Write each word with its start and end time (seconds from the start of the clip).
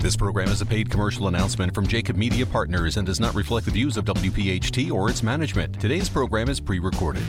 This 0.00 0.16
program 0.16 0.48
is 0.48 0.62
a 0.62 0.66
paid 0.66 0.88
commercial 0.88 1.28
announcement 1.28 1.74
from 1.74 1.86
Jacob 1.86 2.16
Media 2.16 2.46
Partners 2.46 2.96
and 2.96 3.06
does 3.06 3.20
not 3.20 3.34
reflect 3.34 3.66
the 3.66 3.70
views 3.70 3.98
of 3.98 4.06
WPHT 4.06 4.90
or 4.90 5.10
its 5.10 5.22
management. 5.22 5.78
Today's 5.78 6.08
program 6.08 6.48
is 6.48 6.58
pre 6.58 6.78
recorded. 6.78 7.22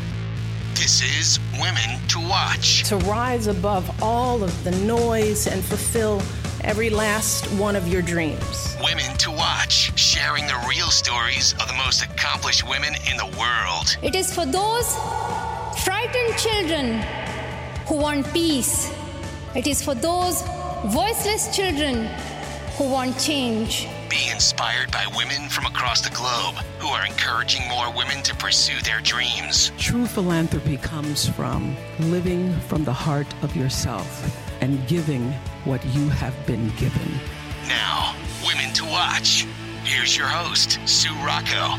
This 0.76 1.02
is 1.02 1.38
Women 1.60 2.00
to 2.08 2.20
Watch. 2.30 2.84
To 2.88 2.96
rise 3.00 3.48
above 3.48 4.02
all 4.02 4.42
of 4.42 4.64
the 4.64 4.72
noise 4.86 5.48
and 5.48 5.62
fulfill 5.62 6.22
every 6.62 6.90
last 6.90 7.46
one 7.60 7.76
of 7.76 7.90
your 7.90 8.02
dreams. 8.02 8.78
Women 8.82 9.18
to 9.18 9.32
Watch, 9.32 9.92
sharing 10.00 10.48
the 10.48 10.66
real 10.70 10.88
stories 10.88 11.52
of 11.60 11.68
the 11.68 11.76
most 11.86 12.04
accomplished 12.04 12.66
women 12.70 12.94
in 13.12 13.18
the 13.18 13.38
world. 13.38 13.98
It 14.02 14.16
is 14.16 14.34
for 14.34 14.46
those 14.46 14.96
frightened 15.84 16.38
children 16.38 17.02
who 17.86 17.98
want 17.98 18.32
peace. 18.32 18.90
It 19.56 19.68
is 19.68 19.84
for 19.84 19.94
those 19.94 20.42
voiceless 20.86 21.54
children 21.54 22.08
who 22.82 22.90
want 22.90 23.20
change. 23.20 23.88
Be 24.10 24.30
inspired 24.32 24.92
by 24.92 25.06
women 25.16 25.50
from 25.50 25.66
across 25.68 26.02
the 26.02 26.10
globe 26.16 26.56
who 26.80 26.88
are 26.88 27.06
encouraging 27.06 27.62
more 27.70 27.94
women 27.96 28.24
to 28.24 28.36
pursue 28.36 28.80
their 28.82 29.00
dreams. 29.02 29.72
True 29.78 30.08
philanthropy 30.08 30.78
comes 30.78 31.30
from 31.30 31.76
living 32.00 32.60
from 32.62 32.84
the 32.84 32.94
heart 32.94 33.28
of 33.44 33.56
yourself 33.56 34.08
and 34.62 34.86
giving 34.88 35.32
what 35.64 35.86
you 35.94 36.10
have 36.10 36.34
been 36.48 36.70
given. 36.78 37.08
Now, 37.68 38.16
Women 38.44 38.74
to 38.74 38.86
Watch. 38.86 39.46
Here's 39.84 40.18
your 40.18 40.28
host, 40.28 40.80
Sue 40.86 41.14
Rocco. 41.24 41.78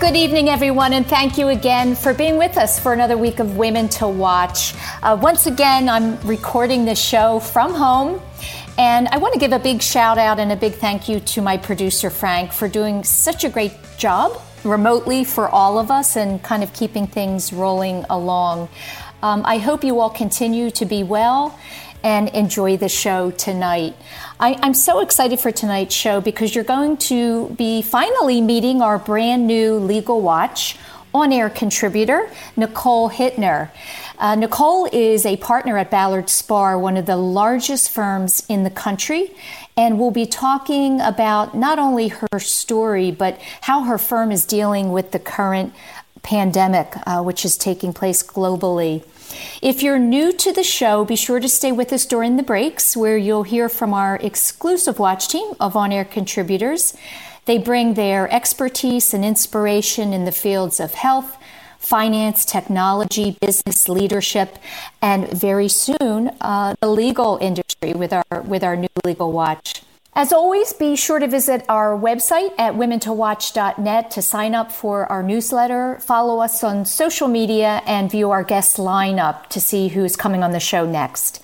Good 0.00 0.16
evening, 0.16 0.48
everyone, 0.48 0.92
and 0.92 1.06
thank 1.06 1.38
you 1.38 1.48
again 1.48 1.94
for 1.94 2.14
being 2.14 2.36
with 2.36 2.56
us 2.56 2.80
for 2.80 2.92
another 2.92 3.16
week 3.16 3.38
of 3.38 3.56
Women 3.56 3.88
to 3.90 4.08
Watch. 4.08 4.74
Uh, 5.04 5.16
once 5.20 5.46
again, 5.46 5.88
I'm 5.88 6.20
recording 6.22 6.84
this 6.84 7.00
show 7.00 7.38
from 7.38 7.74
home. 7.74 8.20
And 8.78 9.08
I 9.08 9.18
want 9.18 9.34
to 9.34 9.40
give 9.40 9.50
a 9.50 9.58
big 9.58 9.82
shout 9.82 10.18
out 10.18 10.38
and 10.38 10.52
a 10.52 10.56
big 10.56 10.74
thank 10.74 11.08
you 11.08 11.18
to 11.18 11.42
my 11.42 11.56
producer, 11.56 12.10
Frank, 12.10 12.52
for 12.52 12.68
doing 12.68 13.02
such 13.02 13.42
a 13.42 13.48
great 13.48 13.72
job 13.98 14.40
remotely 14.62 15.24
for 15.24 15.48
all 15.48 15.80
of 15.80 15.90
us 15.90 16.16
and 16.16 16.40
kind 16.44 16.62
of 16.62 16.72
keeping 16.72 17.08
things 17.08 17.52
rolling 17.52 18.04
along. 18.08 18.68
Um, 19.20 19.42
I 19.44 19.58
hope 19.58 19.82
you 19.82 19.98
all 19.98 20.10
continue 20.10 20.70
to 20.70 20.84
be 20.84 21.02
well 21.02 21.58
and 22.04 22.28
enjoy 22.28 22.76
the 22.76 22.88
show 22.88 23.32
tonight. 23.32 23.96
I, 24.38 24.52
am 24.64 24.74
so 24.74 25.00
excited 25.00 25.40
for 25.40 25.50
tonight's 25.50 25.96
show 25.96 26.20
because 26.20 26.54
you're 26.54 26.62
going 26.62 26.98
to 26.98 27.48
be 27.48 27.82
finally 27.82 28.40
meeting 28.40 28.80
our 28.80 28.96
brand 28.96 29.48
new 29.48 29.74
Legal 29.74 30.20
Watch 30.20 30.76
on 31.12 31.32
air 31.32 31.50
contributor, 31.50 32.30
Nicole 32.56 33.10
Hittner. 33.10 33.70
Uh, 34.18 34.34
Nicole 34.34 34.88
is 34.92 35.24
a 35.24 35.36
partner 35.36 35.78
at 35.78 35.92
Ballard 35.92 36.26
Spahr, 36.26 36.80
one 36.80 36.96
of 36.96 37.06
the 37.06 37.16
largest 37.16 37.88
firms 37.88 38.44
in 38.48 38.64
the 38.64 38.70
country, 38.70 39.30
and 39.76 39.96
we'll 39.96 40.10
be 40.10 40.26
talking 40.26 41.00
about 41.00 41.56
not 41.56 41.78
only 41.78 42.08
her 42.08 42.40
story, 42.40 43.12
but 43.12 43.38
how 43.60 43.84
her 43.84 43.96
firm 43.96 44.32
is 44.32 44.44
dealing 44.44 44.90
with 44.90 45.12
the 45.12 45.20
current 45.20 45.72
pandemic, 46.24 46.94
uh, 47.06 47.22
which 47.22 47.44
is 47.44 47.56
taking 47.56 47.92
place 47.92 48.20
globally. 48.24 49.04
If 49.62 49.84
you're 49.84 50.00
new 50.00 50.32
to 50.32 50.52
the 50.52 50.64
show, 50.64 51.04
be 51.04 51.14
sure 51.14 51.38
to 51.38 51.48
stay 51.48 51.70
with 51.70 51.92
us 51.92 52.04
during 52.04 52.36
the 52.36 52.42
breaks, 52.42 52.96
where 52.96 53.16
you'll 53.16 53.44
hear 53.44 53.68
from 53.68 53.94
our 53.94 54.16
exclusive 54.16 54.98
watch 54.98 55.28
team 55.28 55.52
of 55.60 55.76
on 55.76 55.92
air 55.92 56.04
contributors. 56.04 56.96
They 57.44 57.58
bring 57.58 57.94
their 57.94 58.28
expertise 58.34 59.14
and 59.14 59.24
inspiration 59.24 60.12
in 60.12 60.24
the 60.24 60.32
fields 60.32 60.80
of 60.80 60.94
health, 60.94 61.37
finance, 61.78 62.44
technology, 62.44 63.36
business 63.40 63.88
leadership, 63.88 64.58
and 65.00 65.28
very 65.30 65.68
soon 65.68 66.30
uh, 66.40 66.74
the 66.80 66.88
legal 66.88 67.38
industry 67.40 67.94
with 67.94 68.12
our 68.12 68.42
with 68.42 68.62
our 68.62 68.76
new 68.76 68.88
legal 69.04 69.32
watch. 69.32 69.82
As 70.14 70.32
always, 70.32 70.72
be 70.72 70.96
sure 70.96 71.20
to 71.20 71.28
visit 71.28 71.64
our 71.68 71.96
website 71.96 72.52
at 72.58 72.74
womentowatch.net 72.74 74.10
to 74.10 74.20
sign 74.20 74.52
up 74.52 74.72
for 74.72 75.06
our 75.06 75.22
newsletter, 75.22 76.00
follow 76.00 76.40
us 76.40 76.64
on 76.64 76.86
social 76.86 77.28
media, 77.28 77.82
and 77.86 78.10
view 78.10 78.32
our 78.32 78.42
guest 78.42 78.78
lineup 78.78 79.46
to 79.50 79.60
see 79.60 79.86
who's 79.86 80.16
coming 80.16 80.42
on 80.42 80.50
the 80.50 80.58
show 80.58 80.84
next. 80.84 81.40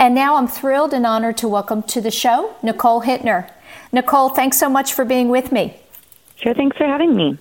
And 0.00 0.14
now 0.14 0.36
I'm 0.36 0.48
thrilled 0.48 0.94
and 0.94 1.04
honored 1.04 1.36
to 1.38 1.48
welcome 1.48 1.82
to 1.82 2.00
the 2.00 2.10
show 2.10 2.54
Nicole 2.62 3.02
Hittner. 3.02 3.50
Nicole, 3.92 4.30
thanks 4.30 4.58
so 4.58 4.70
much 4.70 4.94
for 4.94 5.04
being 5.04 5.28
with 5.28 5.52
me. 5.52 5.76
Sure, 6.36 6.54
thanks 6.54 6.78
for 6.78 6.86
having 6.86 7.14
me. 7.14 7.38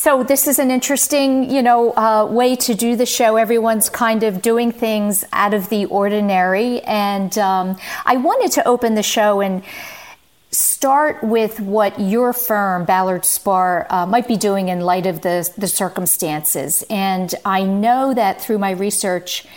So 0.00 0.22
this 0.22 0.46
is 0.46 0.60
an 0.60 0.70
interesting, 0.70 1.50
you 1.50 1.60
know, 1.60 1.90
uh, 1.96 2.24
way 2.24 2.54
to 2.54 2.72
do 2.72 2.94
the 2.94 3.04
show. 3.04 3.34
Everyone's 3.34 3.90
kind 3.90 4.22
of 4.22 4.40
doing 4.40 4.70
things 4.70 5.24
out 5.32 5.54
of 5.54 5.70
the 5.70 5.86
ordinary, 5.86 6.80
and 6.82 7.36
um, 7.36 7.76
I 8.06 8.16
wanted 8.16 8.52
to 8.52 8.68
open 8.68 8.94
the 8.94 9.02
show 9.02 9.40
and 9.40 9.64
start 10.52 11.24
with 11.24 11.58
what 11.58 11.98
your 11.98 12.32
firm, 12.32 12.84
Ballard 12.84 13.22
Spahr, 13.22 13.86
uh, 13.90 14.06
might 14.06 14.28
be 14.28 14.36
doing 14.36 14.68
in 14.68 14.82
light 14.82 15.04
of 15.04 15.22
the 15.22 15.52
the 15.58 15.66
circumstances. 15.66 16.84
And 16.88 17.34
I 17.44 17.64
know 17.64 18.14
that 18.14 18.40
through 18.40 18.58
my 18.58 18.70
research, 18.70 19.48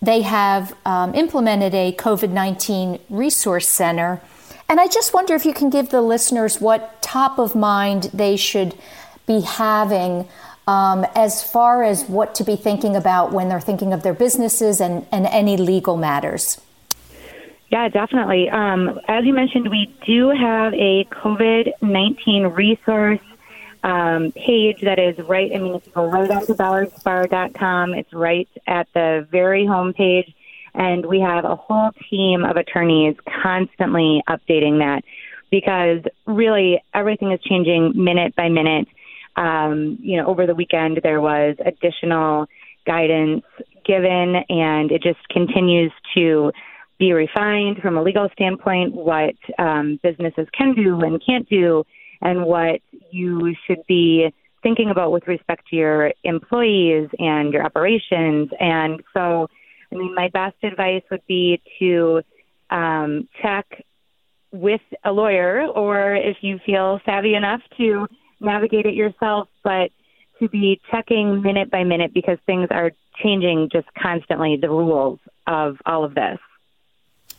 they 0.00 0.22
have 0.22 0.76
um, 0.86 1.12
implemented 1.12 1.74
a 1.74 1.90
COVID 1.90 2.30
nineteen 2.30 3.00
resource 3.10 3.68
center, 3.68 4.20
and 4.68 4.78
I 4.78 4.86
just 4.86 5.12
wonder 5.12 5.34
if 5.34 5.44
you 5.44 5.52
can 5.52 5.70
give 5.70 5.88
the 5.88 6.02
listeners 6.02 6.60
what 6.60 7.02
top 7.02 7.40
of 7.40 7.56
mind 7.56 8.10
they 8.14 8.36
should 8.36 8.78
be 9.26 9.40
having 9.40 10.28
um, 10.66 11.04
as 11.14 11.42
far 11.42 11.82
as 11.82 12.04
what 12.04 12.34
to 12.36 12.44
be 12.44 12.56
thinking 12.56 12.94
about 12.96 13.32
when 13.32 13.48
they're 13.48 13.60
thinking 13.60 13.92
of 13.92 14.02
their 14.02 14.14
businesses 14.14 14.80
and, 14.80 15.06
and 15.10 15.26
any 15.26 15.56
legal 15.56 15.96
matters? 15.96 16.60
Yeah, 17.70 17.88
definitely. 17.88 18.50
Um, 18.50 19.00
as 19.08 19.24
you 19.24 19.32
mentioned, 19.32 19.70
we 19.70 19.94
do 20.06 20.28
have 20.28 20.74
a 20.74 21.04
COVID 21.04 21.72
19 21.80 22.48
resource 22.48 23.20
um, 23.82 24.30
page 24.32 24.82
that 24.82 24.98
is 24.98 25.18
right. 25.26 25.50
I 25.52 25.58
mean, 25.58 25.74
if 25.74 25.86
you 25.86 25.92
go 25.92 26.06
right 26.06 26.30
onto 26.30 26.54
ballardspahr.com, 26.54 27.94
it's 27.94 28.12
right 28.12 28.48
at 28.66 28.88
the 28.92 29.26
very 29.30 29.66
home 29.66 29.92
page. 29.94 30.32
And 30.74 31.04
we 31.04 31.20
have 31.20 31.44
a 31.44 31.56
whole 31.56 31.90
team 32.08 32.44
of 32.44 32.56
attorneys 32.56 33.16
constantly 33.42 34.22
updating 34.28 34.78
that 34.78 35.04
because 35.50 36.02
really 36.26 36.82
everything 36.94 37.32
is 37.32 37.40
changing 37.40 37.92
minute 37.94 38.34
by 38.36 38.48
minute 38.48 38.86
um, 39.36 39.98
you 40.00 40.16
know, 40.16 40.26
over 40.26 40.46
the 40.46 40.54
weekend 40.54 41.00
there 41.02 41.20
was 41.20 41.56
additional 41.64 42.46
guidance 42.86 43.44
given, 43.84 44.36
and 44.48 44.90
it 44.90 45.02
just 45.02 45.26
continues 45.28 45.92
to 46.14 46.52
be 46.98 47.12
refined 47.12 47.78
from 47.78 47.96
a 47.96 48.02
legal 48.02 48.28
standpoint 48.32 48.94
what 48.94 49.34
um, 49.58 49.98
businesses 50.02 50.46
can 50.56 50.74
do 50.74 51.00
and 51.00 51.22
can't 51.24 51.48
do, 51.48 51.84
and 52.20 52.44
what 52.44 52.80
you 53.10 53.54
should 53.66 53.82
be 53.88 54.32
thinking 54.62 54.90
about 54.90 55.10
with 55.10 55.26
respect 55.26 55.66
to 55.68 55.76
your 55.76 56.12
employees 56.22 57.08
and 57.18 57.52
your 57.52 57.64
operations. 57.64 58.48
And 58.60 59.02
so, 59.12 59.48
I 59.90 59.96
mean, 59.96 60.14
my 60.14 60.28
best 60.28 60.56
advice 60.62 61.02
would 61.10 61.26
be 61.26 61.60
to 61.80 62.22
um, 62.70 63.28
check 63.42 63.66
with 64.52 64.80
a 65.04 65.10
lawyer, 65.10 65.66
or 65.66 66.14
if 66.14 66.36
you 66.42 66.60
feel 66.64 67.00
savvy 67.04 67.34
enough 67.34 67.60
to 67.78 68.06
navigate 68.42 68.86
it 68.86 68.94
yourself, 68.94 69.48
but 69.62 69.90
to 70.40 70.48
be 70.48 70.80
checking 70.90 71.42
minute 71.42 71.70
by 71.70 71.84
minute 71.84 72.12
because 72.12 72.38
things 72.46 72.68
are 72.70 72.92
changing 73.22 73.68
just 73.72 73.86
constantly, 74.00 74.56
the 74.56 74.68
rules 74.68 75.18
of 75.46 75.76
all 75.86 76.04
of 76.04 76.14
this. 76.14 76.38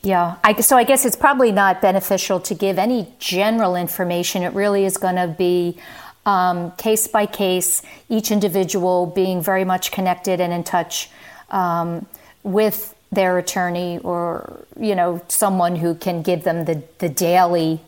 Yeah, 0.01 0.35
I, 0.43 0.59
so 0.59 0.75
I 0.75 0.83
guess 0.83 1.05
it's 1.05 1.15
probably 1.15 1.51
not 1.51 1.81
beneficial 1.81 2.39
to 2.41 2.53
give 2.53 2.77
any 2.77 3.13
general 3.19 3.75
information. 3.75 4.43
It 4.43 4.53
really 4.53 4.83
is 4.83 4.97
going 4.97 5.15
to 5.15 5.27
be 5.27 5.77
um, 6.25 6.71
case 6.71 7.07
by 7.07 7.25
case, 7.25 7.81
each 8.09 8.31
individual 8.31 9.05
being 9.05 9.41
very 9.41 9.63
much 9.63 9.91
connected 9.91 10.41
and 10.41 10.51
in 10.51 10.63
touch 10.63 11.09
um, 11.49 12.05
with 12.43 12.95
their 13.13 13.37
attorney 13.37 13.99
or 13.99 14.65
you 14.79 14.95
know 14.95 15.21
someone 15.27 15.75
who 15.75 15.93
can 15.93 16.21
give 16.21 16.43
them 16.43 16.65
the 16.65 16.83
the 16.97 17.09
daily 17.09 17.79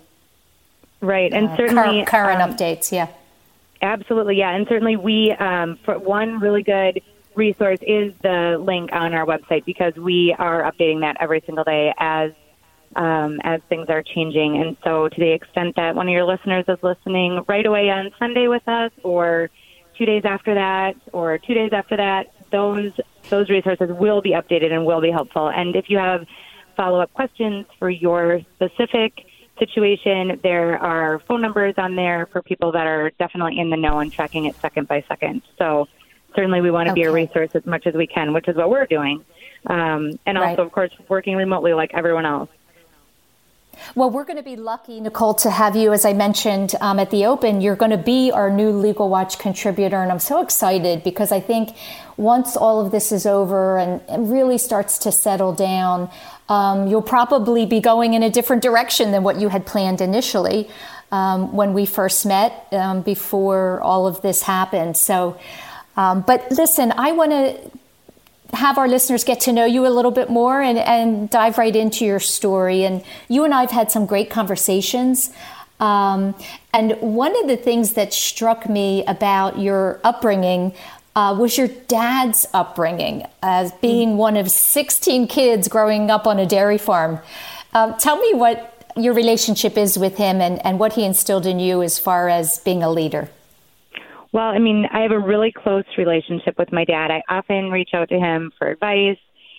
right 1.05 1.31
and 1.33 1.49
uh, 1.49 1.57
certainly 1.57 2.03
cur- 2.05 2.11
current 2.11 2.41
um, 2.41 2.53
updates. 2.53 2.91
Yeah, 2.91 3.07
absolutely. 3.81 4.37
Yeah, 4.37 4.55
and 4.55 4.67
certainly 4.67 4.95
we 4.95 5.31
um, 5.31 5.77
for 5.83 5.97
one 5.99 6.39
really 6.39 6.63
good 6.63 7.01
resource 7.35 7.79
is 7.81 8.13
the 8.21 8.57
link 8.59 8.91
on 8.93 9.13
our 9.13 9.25
website 9.25 9.65
because 9.65 9.93
we 9.95 10.33
are 10.37 10.63
updating 10.63 11.01
that 11.01 11.17
every 11.19 11.41
single 11.45 11.63
day 11.63 11.93
as 11.97 12.31
um, 12.95 13.39
as 13.43 13.61
things 13.67 13.89
are 13.89 14.03
changing. 14.03 14.61
And 14.61 14.77
so, 14.83 15.09
to 15.09 15.19
the 15.19 15.31
extent 15.31 15.75
that 15.75 15.95
one 15.95 16.07
of 16.07 16.13
your 16.13 16.25
listeners 16.25 16.65
is 16.67 16.77
listening 16.81 17.43
right 17.47 17.65
away 17.65 17.89
on 17.89 18.11
Sunday 18.17 18.47
with 18.47 18.67
us, 18.67 18.91
or 19.03 19.49
two 19.97 20.05
days 20.05 20.23
after 20.25 20.53
that, 20.55 20.95
or 21.13 21.37
two 21.37 21.53
days 21.53 21.71
after 21.73 21.97
that, 21.97 22.33
those 22.51 22.93
those 23.29 23.49
resources 23.49 23.89
will 23.89 24.21
be 24.21 24.31
updated 24.31 24.71
and 24.71 24.85
will 24.85 25.01
be 25.01 25.11
helpful. 25.11 25.49
And 25.49 25.75
if 25.75 25.89
you 25.89 25.97
have 25.97 26.25
follow 26.75 26.99
up 26.99 27.13
questions 27.13 27.65
for 27.79 27.89
your 27.89 28.41
specific 28.55 29.25
situation, 29.59 30.39
there 30.43 30.77
are 30.77 31.19
phone 31.19 31.41
numbers 31.41 31.75
on 31.77 31.95
there 31.95 32.25
for 32.27 32.41
people 32.41 32.71
that 32.73 32.87
are 32.87 33.11
definitely 33.19 33.59
in 33.59 33.69
the 33.69 33.77
know 33.77 33.99
and 33.99 34.11
tracking 34.11 34.45
it 34.45 34.55
second 34.57 34.87
by 34.87 35.03
second. 35.07 35.41
So 35.57 35.87
certainly 36.35 36.61
we 36.61 36.71
want 36.71 36.87
to 36.87 36.91
okay. 36.91 37.01
be 37.01 37.07
a 37.07 37.11
resource 37.11 37.51
as 37.53 37.65
much 37.65 37.87
as 37.87 37.93
we 37.93 38.07
can, 38.07 38.33
which 38.33 38.47
is 38.47 38.55
what 38.55 38.69
we're 38.69 38.85
doing. 38.85 39.23
Um, 39.67 40.19
and 40.25 40.37
also, 40.37 40.47
right. 40.47 40.59
of 40.59 40.71
course, 40.71 40.91
working 41.07 41.35
remotely 41.35 41.73
like 41.73 41.93
everyone 41.93 42.25
else. 42.25 42.49
Well, 43.93 44.09
we're 44.09 44.23
going 44.23 44.37
to 44.37 44.43
be 44.43 44.55
lucky, 44.55 44.99
Nicole, 44.99 45.33
to 45.35 45.49
have 45.49 45.75
you. 45.75 45.91
As 45.91 46.05
I 46.05 46.13
mentioned 46.13 46.75
um, 46.79 46.99
at 46.99 47.11
the 47.11 47.25
open, 47.25 47.61
you're 47.61 47.75
going 47.75 47.91
to 47.91 47.97
be 47.97 48.31
our 48.31 48.49
new 48.49 48.71
Legal 48.71 49.09
Watch 49.09 49.37
contributor. 49.37 50.01
And 50.01 50.11
I'm 50.11 50.19
so 50.19 50.41
excited 50.41 51.03
because 51.03 51.31
I 51.31 51.39
think 51.39 51.75
once 52.17 52.55
all 52.55 52.85
of 52.85 52.91
this 52.91 53.11
is 53.11 53.25
over 53.25 53.77
and, 53.77 54.01
and 54.07 54.31
really 54.31 54.57
starts 54.57 54.97
to 54.99 55.11
settle 55.11 55.53
down, 55.53 56.09
um, 56.49 56.87
you'll 56.87 57.01
probably 57.01 57.65
be 57.65 57.79
going 57.79 58.13
in 58.13 58.23
a 58.23 58.29
different 58.29 58.61
direction 58.61 59.11
than 59.11 59.23
what 59.23 59.39
you 59.39 59.49
had 59.49 59.65
planned 59.65 60.01
initially 60.01 60.69
um, 61.11 61.53
when 61.53 61.73
we 61.73 61.85
first 61.85 62.25
met 62.25 62.67
um, 62.71 63.01
before 63.01 63.81
all 63.81 64.07
of 64.07 64.21
this 64.21 64.43
happened. 64.43 64.97
So, 64.97 65.39
um, 65.97 66.21
but 66.21 66.51
listen, 66.51 66.93
I 66.97 67.11
want 67.13 67.31
to 67.31 67.71
have 68.55 68.77
our 68.77 68.87
listeners 68.87 69.23
get 69.23 69.41
to 69.41 69.51
know 69.51 69.65
you 69.65 69.85
a 69.87 69.89
little 69.89 70.11
bit 70.11 70.29
more 70.29 70.61
and, 70.61 70.77
and 70.77 71.29
dive 71.29 71.57
right 71.57 71.75
into 71.75 72.05
your 72.05 72.19
story. 72.19 72.83
And 72.83 73.03
you 73.27 73.43
and 73.43 73.53
I 73.53 73.61
have 73.61 73.71
had 73.71 73.91
some 73.91 74.05
great 74.05 74.29
conversations. 74.29 75.31
Um, 75.79 76.35
and 76.73 76.93
one 77.01 77.35
of 77.41 77.47
the 77.47 77.57
things 77.57 77.93
that 77.93 78.13
struck 78.13 78.69
me 78.69 79.03
about 79.05 79.59
your 79.59 79.99
upbringing 80.03 80.73
uh, 81.15 81.35
was 81.37 81.57
your 81.57 81.67
dad's 81.87 82.45
upbringing 82.53 83.25
as 83.41 83.71
being 83.73 84.09
mm-hmm. 84.09 84.17
one 84.17 84.37
of 84.37 84.51
16 84.51 85.27
kids 85.27 85.67
growing 85.67 86.11
up 86.11 86.27
on 86.27 86.39
a 86.39 86.45
dairy 86.45 86.77
farm. 86.77 87.19
Uh, 87.73 87.93
tell 87.93 88.17
me 88.17 88.33
what 88.33 88.71
your 88.97 89.13
relationship 89.13 89.77
is 89.77 89.97
with 89.97 90.17
him 90.17 90.41
and, 90.41 90.65
and 90.65 90.79
what 90.79 90.93
he 90.93 91.03
instilled 91.03 91.45
in 91.45 91.59
you 91.59 91.81
as 91.81 91.99
far 91.99 92.29
as 92.29 92.59
being 92.59 92.83
a 92.83 92.89
leader. 92.89 93.29
Well, 94.31 94.49
I 94.49 94.59
mean, 94.59 94.85
I 94.91 95.01
have 95.01 95.11
a 95.11 95.19
really 95.19 95.51
close 95.51 95.85
relationship 95.97 96.57
with 96.57 96.71
my 96.71 96.83
dad. 96.83 97.09
I 97.11 97.21
often 97.29 97.71
reach 97.71 97.91
out 97.93 98.09
to 98.09 98.19
him 98.19 98.51
for 98.57 98.67
advice. 98.67 99.17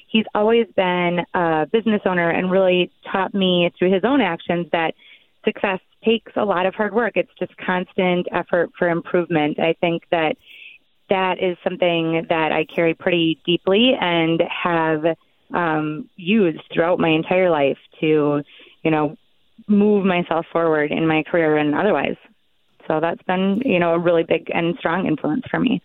He's 0.08 0.26
always 0.34 0.66
been 0.76 1.20
a 1.34 1.66
business 1.70 2.02
owner 2.04 2.30
and 2.30 2.50
really 2.50 2.90
taught 3.10 3.34
me 3.34 3.70
through 3.78 3.92
his 3.92 4.04
own 4.04 4.20
actions 4.20 4.66
that 4.72 4.94
success 5.44 5.80
takes 6.04 6.32
a 6.36 6.44
lot 6.44 6.66
of 6.66 6.74
hard 6.74 6.94
work. 6.94 7.12
It's 7.16 7.30
just 7.38 7.56
constant 7.56 8.26
effort 8.32 8.70
for 8.78 8.88
improvement. 8.88 9.58
I 9.58 9.74
think 9.80 10.02
that 10.10 10.36
that 11.08 11.42
is 11.42 11.56
something 11.62 12.26
that 12.28 12.52
I 12.52 12.64
carry 12.64 12.94
pretty 12.94 13.40
deeply 13.44 13.94
and 14.00 14.42
have 14.42 15.04
um, 15.52 16.08
used 16.16 16.60
throughout 16.72 16.98
my 16.98 17.10
entire 17.10 17.50
life 17.50 17.78
to, 18.00 18.42
you 18.82 18.90
know, 18.90 19.16
move 19.68 20.04
myself 20.04 20.46
forward 20.52 20.92
in 20.92 21.06
my 21.06 21.22
career 21.22 21.56
and 21.56 21.74
otherwise. 21.74 22.16
So 22.86 23.00
that's 23.00 23.22
been, 23.22 23.62
you 23.64 23.78
know, 23.78 23.94
a 23.94 23.98
really 23.98 24.22
big 24.22 24.50
and 24.52 24.76
strong 24.78 25.06
influence 25.06 25.44
for 25.50 25.58
me. 25.58 25.82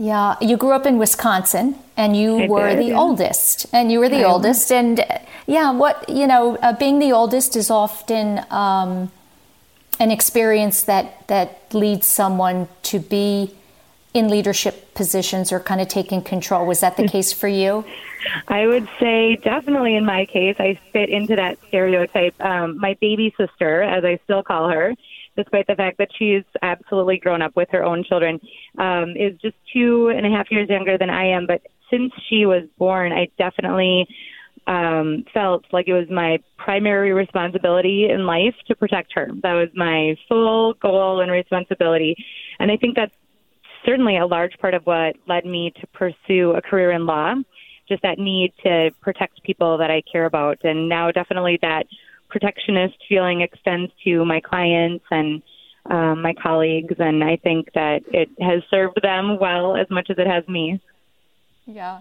Yeah, 0.00 0.36
you 0.40 0.56
grew 0.56 0.72
up 0.72 0.86
in 0.86 0.96
Wisconsin 0.98 1.74
and 1.96 2.16
you 2.16 2.42
I 2.42 2.46
were 2.46 2.68
did, 2.70 2.78
the 2.78 2.84
yeah. 2.90 2.98
oldest. 2.98 3.66
And 3.72 3.90
you 3.90 3.98
were 3.98 4.08
the 4.08 4.24
I 4.24 4.30
oldest. 4.30 4.70
And 4.70 5.04
yeah, 5.46 5.72
what, 5.72 6.08
you 6.08 6.26
know, 6.26 6.56
uh, 6.58 6.72
being 6.72 7.00
the 7.00 7.12
oldest 7.12 7.56
is 7.56 7.68
often 7.68 8.44
um, 8.50 9.10
an 9.98 10.12
experience 10.12 10.82
that, 10.82 11.26
that 11.26 11.74
leads 11.74 12.06
someone 12.06 12.68
to 12.84 13.00
be 13.00 13.54
in 14.14 14.28
leadership 14.28 14.94
positions 14.94 15.52
or 15.52 15.60
kind 15.60 15.80
of 15.80 15.88
taking 15.88 16.22
control. 16.22 16.66
Was 16.66 16.80
that 16.80 16.96
the 16.96 17.06
case 17.06 17.32
for 17.32 17.48
you? 17.48 17.84
I 18.48 18.66
would 18.66 18.88
say 18.98 19.36
definitely 19.36 19.96
in 19.96 20.04
my 20.04 20.26
case, 20.26 20.56
I 20.58 20.78
fit 20.92 21.08
into 21.10 21.36
that 21.36 21.58
stereotype. 21.68 22.34
Um, 22.40 22.78
my 22.78 22.96
baby 23.00 23.34
sister, 23.36 23.82
as 23.82 24.04
I 24.04 24.18
still 24.24 24.42
call 24.42 24.70
her, 24.70 24.94
despite 25.36 25.66
the 25.66 25.76
fact 25.76 25.98
that 25.98 26.08
she's 26.18 26.42
absolutely 26.62 27.18
grown 27.18 27.42
up 27.42 27.54
with 27.54 27.68
her 27.70 27.84
own 27.84 28.02
children, 28.02 28.40
um, 28.78 29.10
is 29.16 29.38
just 29.40 29.56
two 29.72 30.08
and 30.08 30.26
a 30.26 30.30
half 30.30 30.50
years 30.50 30.68
younger 30.68 30.98
than 30.98 31.10
I 31.10 31.26
am. 31.28 31.46
But 31.46 31.62
since 31.90 32.12
she 32.28 32.44
was 32.44 32.64
born, 32.76 33.12
I 33.12 33.28
definitely 33.38 34.06
um, 34.66 35.24
felt 35.32 35.64
like 35.72 35.86
it 35.86 35.94
was 35.94 36.10
my 36.10 36.38
primary 36.56 37.12
responsibility 37.12 38.08
in 38.10 38.26
life 38.26 38.54
to 38.66 38.74
protect 38.74 39.12
her. 39.14 39.30
That 39.42 39.54
was 39.54 39.68
my 39.74 40.16
full 40.28 40.74
goal 40.74 41.20
and 41.20 41.30
responsibility. 41.30 42.16
And 42.58 42.70
I 42.70 42.76
think 42.76 42.96
that's 42.96 43.14
certainly 43.84 44.16
a 44.16 44.26
large 44.26 44.58
part 44.58 44.74
of 44.74 44.86
what 44.86 45.16
led 45.26 45.44
me 45.44 45.72
to 45.80 45.86
pursue 45.88 46.52
a 46.52 46.62
career 46.62 46.90
in 46.90 47.06
law, 47.06 47.34
just 47.88 48.02
that 48.02 48.18
need 48.18 48.52
to 48.62 48.90
protect 49.00 49.42
people 49.42 49.78
that 49.78 49.90
I 49.90 50.02
care 50.02 50.26
about. 50.26 50.58
And 50.64 50.88
now, 50.88 51.10
definitely, 51.10 51.58
that 51.62 51.86
protectionist 52.28 52.96
feeling 53.08 53.40
extends 53.40 53.92
to 54.04 54.24
my 54.24 54.40
clients 54.40 55.04
and 55.10 55.42
um, 55.86 56.20
my 56.20 56.34
colleagues, 56.34 56.96
and 56.98 57.24
I 57.24 57.36
think 57.36 57.72
that 57.72 58.02
it 58.12 58.28
has 58.40 58.62
served 58.70 59.00
them 59.02 59.38
well 59.38 59.76
as 59.76 59.88
much 59.88 60.10
as 60.10 60.18
it 60.18 60.26
has 60.26 60.46
me. 60.46 60.80
Yeah. 61.66 62.00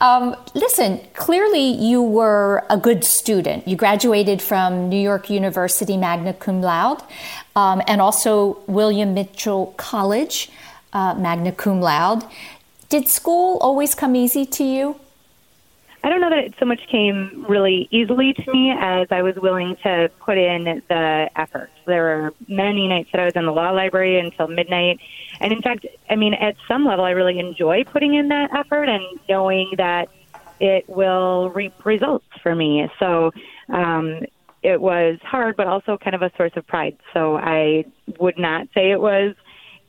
Um, 0.00 0.36
listen, 0.54 1.00
clearly 1.12 1.66
you 1.66 2.02
were 2.02 2.64
a 2.70 2.78
good 2.78 3.04
student. 3.04 3.68
You 3.68 3.76
graduated 3.76 4.40
from 4.40 4.88
New 4.88 5.00
York 5.00 5.28
University 5.28 5.98
magna 5.98 6.32
cum 6.32 6.62
laude 6.62 7.02
um, 7.54 7.82
and 7.86 8.00
also 8.00 8.58
William 8.66 9.12
Mitchell 9.12 9.74
College 9.76 10.50
uh, 10.92 11.14
magna 11.14 11.52
cum 11.52 11.80
laude. 11.80 12.24
Did 12.88 13.08
school 13.08 13.58
always 13.60 13.94
come 13.94 14.14
easy 14.14 14.44
to 14.46 14.64
you? 14.64 14.96
I 16.04 16.08
don't 16.08 16.20
know 16.20 16.30
that 16.30 16.38
it 16.40 16.54
so 16.58 16.66
much 16.66 16.80
came 16.88 17.46
really 17.48 17.86
easily 17.92 18.32
to 18.32 18.52
me 18.52 18.72
as 18.76 19.06
I 19.12 19.22
was 19.22 19.36
willing 19.36 19.76
to 19.84 20.10
put 20.18 20.36
in 20.36 20.82
the 20.88 21.30
effort. 21.36 21.70
There 21.86 22.02
were 22.02 22.34
many 22.48 22.88
nights 22.88 23.10
that 23.12 23.20
I 23.20 23.24
was 23.26 23.36
in 23.36 23.46
the 23.46 23.52
law 23.52 23.70
library 23.70 24.18
until 24.18 24.48
midnight. 24.48 24.98
And 25.40 25.52
in 25.52 25.62
fact, 25.62 25.86
I 26.10 26.16
mean, 26.16 26.34
at 26.34 26.56
some 26.66 26.84
level, 26.84 27.04
I 27.04 27.10
really 27.10 27.38
enjoy 27.38 27.84
putting 27.84 28.14
in 28.14 28.28
that 28.28 28.52
effort 28.52 28.88
and 28.88 29.04
knowing 29.28 29.74
that 29.76 30.08
it 30.58 30.88
will 30.88 31.50
reap 31.50 31.84
results 31.84 32.26
for 32.42 32.54
me. 32.54 32.88
So 32.98 33.30
um, 33.68 34.22
it 34.62 34.80
was 34.80 35.18
hard, 35.22 35.56
but 35.56 35.68
also 35.68 35.96
kind 35.98 36.16
of 36.16 36.22
a 36.22 36.32
source 36.36 36.52
of 36.56 36.66
pride. 36.66 36.96
So 37.12 37.36
I 37.36 37.84
would 38.18 38.38
not 38.38 38.66
say 38.74 38.90
it 38.90 39.00
was 39.00 39.36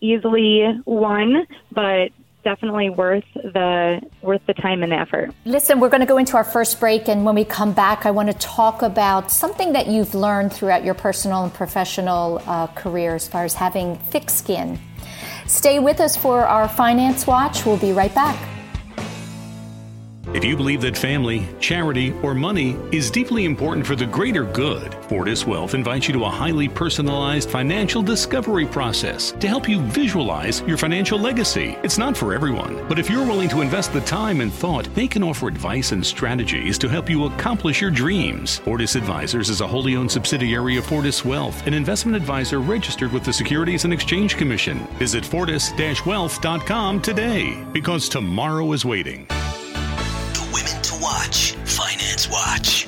easily 0.04 0.64
won, 0.86 1.48
but 1.72 2.12
definitely 2.44 2.90
worth 2.90 3.24
the 3.34 4.02
worth 4.22 4.42
the 4.48 4.54
time 4.54 4.84
and 4.84 4.92
the 4.92 4.98
effort. 4.98 5.34
Listen, 5.46 5.80
we're 5.80 5.90
going 5.90 6.02
to 6.02 6.06
go 6.06 6.18
into 6.18 6.36
our 6.36 6.44
first 6.44 6.78
break 6.78 7.08
and 7.08 7.24
when 7.24 7.36
we 7.36 7.46
come 7.46 7.72
back 7.72 8.06
I 8.06 8.12
want 8.12 8.30
to 8.30 8.38
talk 8.38 8.82
about 8.82 9.32
something 9.32 9.72
that 9.74 9.88
you've 9.88 10.14
learned 10.14 10.52
throughout 10.52 10.84
your 10.84 10.94
personal 10.94 11.44
and 11.44 11.54
professional 11.54 12.42
uh, 12.46 12.68
career 12.68 13.16
as 13.16 13.30
far 13.30 13.46
as 13.46 13.54
having 13.54 13.98
thick 13.98 14.30
skin. 14.30 14.78
Stay 15.48 15.80
with 15.80 16.02
us 16.02 16.18
for 16.18 16.46
our 16.46 16.68
finance 16.68 17.26
watch. 17.26 17.66
We'll 17.66 17.78
be 17.78 17.94
right 17.94 18.14
back. 18.14 18.53
If 20.34 20.44
you 20.44 20.58
believe 20.58 20.82
that 20.82 20.98
family, 20.98 21.48
charity, 21.60 22.12
or 22.24 22.34
money 22.34 22.76
is 22.92 23.12
deeply 23.12 23.46
important 23.46 23.86
for 23.86 23.96
the 23.96 24.08
greater 24.08 24.46
good, 24.46 24.92
Fortis 25.08 25.46
Wealth 25.46 25.76
invites 25.76 26.08
you 26.08 26.14
to 26.16 26.26
a 26.26 26.30
highly 26.30 26.68
personalized 26.68 27.52
financial 27.52 28.02
discovery 28.02 28.66
process 28.66 29.34
to 29.34 29.48
help 29.48 29.70
you 29.70 29.80
visualize 29.82 30.62
your 30.62 30.76
financial 30.76 31.20
legacy. 31.20 31.78
It's 31.84 32.00
not 32.00 32.18
for 32.18 32.34
everyone, 32.34 32.84
but 32.90 32.98
if 32.98 33.12
you're 33.12 33.28
willing 33.28 33.48
to 33.50 33.62
invest 33.62 33.94
the 33.94 34.02
time 34.02 34.42
and 34.42 34.52
thought, 34.52 34.92
they 34.96 35.08
can 35.08 35.22
offer 35.22 35.48
advice 35.48 35.92
and 35.92 36.04
strategies 36.04 36.80
to 36.80 36.90
help 36.90 37.12
you 37.12 37.26
accomplish 37.26 37.80
your 37.80 37.92
dreams. 37.92 38.58
Fortis 38.58 38.96
Advisors 38.96 39.52
is 39.52 39.62
a 39.62 39.68
wholly 39.68 39.96
owned 39.96 40.12
subsidiary 40.12 40.78
of 40.78 40.86
Fortis 40.88 41.24
Wealth, 41.24 41.68
an 41.68 41.76
investment 41.76 42.16
advisor 42.16 42.60
registered 42.60 43.14
with 43.14 43.24
the 43.24 43.32
Securities 43.32 43.84
and 43.84 43.94
Exchange 43.94 44.36
Commission. 44.36 44.80
Visit 44.98 45.24
fortis-wealth.com 45.24 47.02
today 47.04 47.64
because 47.72 48.10
tomorrow 48.10 48.72
is 48.72 48.84
waiting. 48.84 49.28
Watch, 50.54 51.54
Finance 51.66 52.30
Watch. 52.30 52.86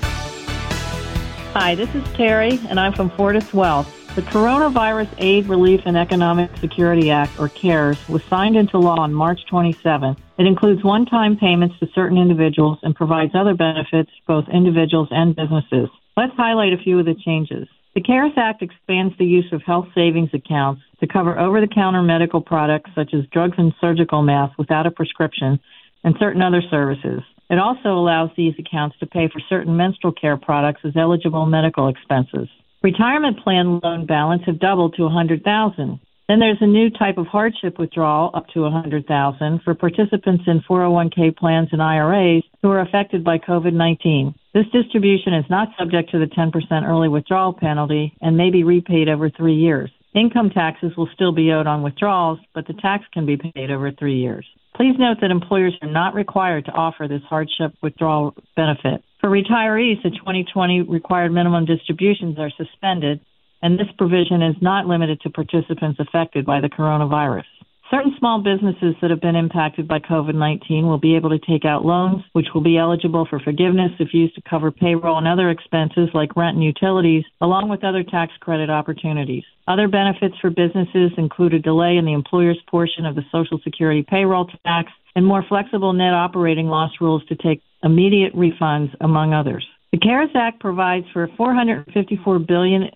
Hi, 1.53 1.73
this 1.73 1.89
is 1.95 2.03
Terry, 2.13 2.59
and 2.69 2.79
I'm 2.79 2.93
from 2.93 3.09
Fortis 3.09 3.55
Wealth. 3.55 3.91
The 4.15 4.21
Coronavirus 4.21 5.09
Aid, 5.17 5.47
Relief, 5.47 5.81
and 5.87 5.97
Economic 5.97 6.55
Security 6.57 7.09
Act, 7.09 7.39
or 7.39 7.49
CARES, 7.49 7.97
was 8.07 8.23
signed 8.25 8.55
into 8.55 8.77
law 8.77 8.99
on 8.99 9.15
March 9.15 9.39
27. 9.49 10.15
It 10.37 10.45
includes 10.45 10.83
one 10.83 11.07
time 11.07 11.37
payments 11.37 11.79
to 11.79 11.87
certain 11.95 12.19
individuals 12.19 12.77
and 12.83 12.95
provides 12.95 13.31
other 13.33 13.55
benefits 13.55 14.11
for 14.27 14.43
both 14.43 14.53
individuals 14.53 15.07
and 15.09 15.35
businesses. 15.35 15.89
Let's 16.15 16.35
highlight 16.37 16.73
a 16.73 16.77
few 16.77 16.99
of 16.99 17.05
the 17.05 17.15
changes. 17.15 17.67
The 17.95 18.01
CARES 18.01 18.33
Act 18.37 18.61
expands 18.61 19.17
the 19.17 19.25
use 19.25 19.51
of 19.51 19.63
health 19.63 19.87
savings 19.95 20.29
accounts 20.33 20.83
to 20.99 21.07
cover 21.07 21.39
over 21.39 21.61
the 21.61 21.67
counter 21.67 22.03
medical 22.03 22.41
products 22.41 22.91
such 22.93 23.15
as 23.15 23.25
drugs 23.33 23.55
and 23.57 23.73
surgical 23.81 24.21
masks 24.21 24.59
without 24.59 24.85
a 24.85 24.91
prescription 24.91 25.59
and 26.03 26.15
certain 26.19 26.43
other 26.43 26.61
services. 26.69 27.23
It 27.49 27.59
also 27.59 27.89
allows 27.89 28.31
these 28.35 28.55
accounts 28.57 28.97
to 28.99 29.05
pay 29.05 29.27
for 29.27 29.39
certain 29.49 29.77
menstrual 29.77 30.13
care 30.13 30.37
products 30.37 30.81
as 30.83 30.95
eligible 30.95 31.45
medical 31.45 31.87
expenses. 31.87 32.49
Retirement 32.81 33.39
plan 33.39 33.79
loan 33.83 34.05
balance 34.05 34.43
have 34.45 34.59
doubled 34.59 34.95
to 34.95 35.03
100,000. 35.03 35.99
Then 36.27 36.39
there's 36.39 36.61
a 36.61 36.65
new 36.65 36.89
type 36.89 37.19
of 37.19 37.27
hardship 37.27 37.77
withdrawal 37.77 38.31
up 38.33 38.47
to 38.49 38.61
100,000 38.61 39.61
for 39.63 39.75
participants 39.75 40.45
in 40.47 40.61
401k 40.61 41.37
plans 41.37 41.69
and 41.71 41.83
IRAs 41.83 42.43
who 42.63 42.71
are 42.71 42.81
affected 42.81 43.23
by 43.23 43.37
COVID-19. 43.37 44.33
This 44.55 44.65
distribution 44.73 45.35
is 45.35 45.45
not 45.47 45.69
subject 45.77 46.09
to 46.11 46.19
the 46.19 46.25
10% 46.25 46.51
early 46.87 47.09
withdrawal 47.09 47.53
penalty 47.53 48.17
and 48.21 48.35
may 48.35 48.49
be 48.49 48.63
repaid 48.63 49.07
over 49.07 49.29
3 49.29 49.53
years. 49.53 49.91
Income 50.15 50.49
taxes 50.49 50.95
will 50.97 51.09
still 51.13 51.31
be 51.31 51.51
owed 51.51 51.67
on 51.67 51.83
withdrawals, 51.83 52.39
but 52.55 52.65
the 52.65 52.73
tax 52.73 53.03
can 53.13 53.27
be 53.27 53.37
paid 53.37 53.69
over 53.69 53.91
3 53.91 54.15
years. 54.15 54.47
Please 54.75 54.95
note 54.99 55.17
that 55.21 55.31
employers 55.31 55.73
are 55.81 55.89
not 55.89 56.13
required 56.13 56.65
to 56.65 56.71
offer 56.71 57.07
this 57.07 57.21
hardship 57.29 57.73
withdrawal 57.81 58.35
benefit. 58.57 59.03
For 59.21 59.29
retirees, 59.29 60.03
the 60.03 60.09
2020 60.09 60.81
required 60.81 61.31
minimum 61.31 61.63
distributions 61.63 62.37
are 62.37 62.51
suspended, 62.57 63.21
and 63.61 63.79
this 63.79 63.87
provision 63.97 64.41
is 64.41 64.55
not 64.61 64.85
limited 64.85 65.21
to 65.21 65.29
participants 65.29 65.99
affected 65.99 66.45
by 66.45 66.59
the 66.59 66.67
coronavirus. 66.67 67.45
Certain 67.91 68.15
small 68.17 68.41
businesses 68.41 68.95
that 68.99 69.11
have 69.11 69.21
been 69.21 69.35
impacted 69.35 69.87
by 69.87 69.99
COVID 69.99 70.33
19 70.33 70.87
will 70.87 70.97
be 70.97 71.15
able 71.15 71.29
to 71.29 71.37
take 71.37 71.65
out 71.65 71.85
loans, 71.85 72.23
which 72.33 72.47
will 72.53 72.61
be 72.63 72.79
eligible 72.79 73.27
for 73.29 73.39
forgiveness 73.39 73.91
if 73.99 74.11
used 74.11 74.33
to 74.33 74.41
cover 74.49 74.71
payroll 74.71 75.19
and 75.19 75.27
other 75.27 75.51
expenses 75.51 76.09
like 76.15 76.35
rent 76.35 76.55
and 76.55 76.63
utilities, 76.63 77.23
along 77.41 77.69
with 77.69 77.83
other 77.83 78.01
tax 78.01 78.33
credit 78.39 78.71
opportunities. 78.71 79.43
Other 79.67 79.87
benefits 79.87 80.33
for 80.41 80.49
businesses 80.49 81.11
include 81.17 81.53
a 81.53 81.59
delay 81.59 81.97
in 81.97 82.05
the 82.05 82.13
employer's 82.13 82.59
portion 82.67 83.05
of 83.05 83.13
the 83.13 83.25
Social 83.31 83.59
Security 83.63 84.03
payroll 84.07 84.49
tax 84.65 84.91
and 85.15 85.23
more 85.23 85.45
flexible 85.47 85.93
net 85.93 86.13
operating 86.13 86.67
loss 86.67 86.91
rules 86.99 87.23
to 87.27 87.35
take 87.35 87.61
immediate 87.83 88.35
refunds, 88.35 88.95
among 88.99 89.33
others. 89.33 89.65
The 89.91 89.99
CARES 89.99 90.31
Act 90.35 90.59
provides 90.59 91.05
for 91.13 91.27
$454 91.39 92.45
billion 92.45 92.89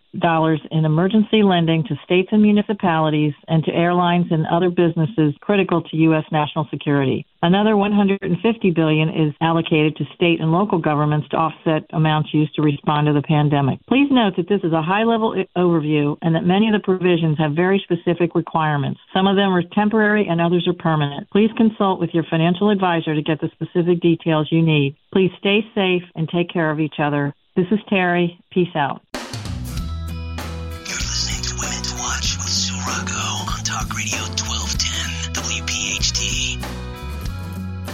in 0.71 0.85
emergency 0.85 1.43
lending 1.43 1.83
to 1.85 1.95
states 2.03 2.29
and 2.31 2.41
municipalities 2.41 3.33
and 3.47 3.63
to 3.63 3.71
airlines 3.71 4.27
and 4.31 4.45
other 4.47 4.69
businesses 4.69 5.33
critical 5.39 5.81
to 5.81 5.97
U.S. 5.97 6.25
national 6.31 6.67
security. 6.69 7.25
Another 7.41 7.77
150 7.77 8.71
billion 8.71 9.09
is 9.09 9.33
allocated 9.39 9.95
to 9.95 10.05
state 10.13 10.41
and 10.41 10.51
local 10.51 10.77
governments 10.77 11.29
to 11.29 11.37
offset 11.37 11.85
amounts 11.93 12.33
used 12.33 12.53
to 12.55 12.61
respond 12.61 13.07
to 13.07 13.13
the 13.13 13.21
pandemic. 13.21 13.79
Please 13.87 14.09
note 14.11 14.33
that 14.35 14.49
this 14.49 14.59
is 14.63 14.73
a 14.73 14.81
high-level 14.81 15.45
overview 15.55 16.17
and 16.21 16.35
that 16.35 16.43
many 16.45 16.67
of 16.67 16.73
the 16.73 16.83
provisions 16.83 17.37
have 17.37 17.53
very 17.53 17.79
specific 17.83 18.35
requirements. 18.35 18.99
Some 19.13 19.25
of 19.25 19.37
them 19.37 19.53
are 19.53 19.63
temporary 19.63 20.27
and 20.27 20.41
others 20.41 20.67
are 20.67 20.73
permanent. 20.73 21.29
Please 21.29 21.49
consult 21.55 21.99
with 21.99 22.09
your 22.13 22.25
financial 22.29 22.69
advisor 22.69 23.15
to 23.15 23.21
get 23.21 23.39
the 23.39 23.49
specific 23.53 24.01
details 24.01 24.49
you 24.51 24.61
need. 24.61 24.97
Please 25.13 25.31
stay 25.39 25.61
safe 25.73 26.03
and 26.15 26.27
take 26.27 26.49
care 26.49 26.71
of 26.71 26.81
each 26.81 26.99
other. 26.99 27.33
This 27.55 27.67
is 27.71 27.79
Terry. 27.89 28.37
Peace 28.51 28.75
out. 28.75 29.01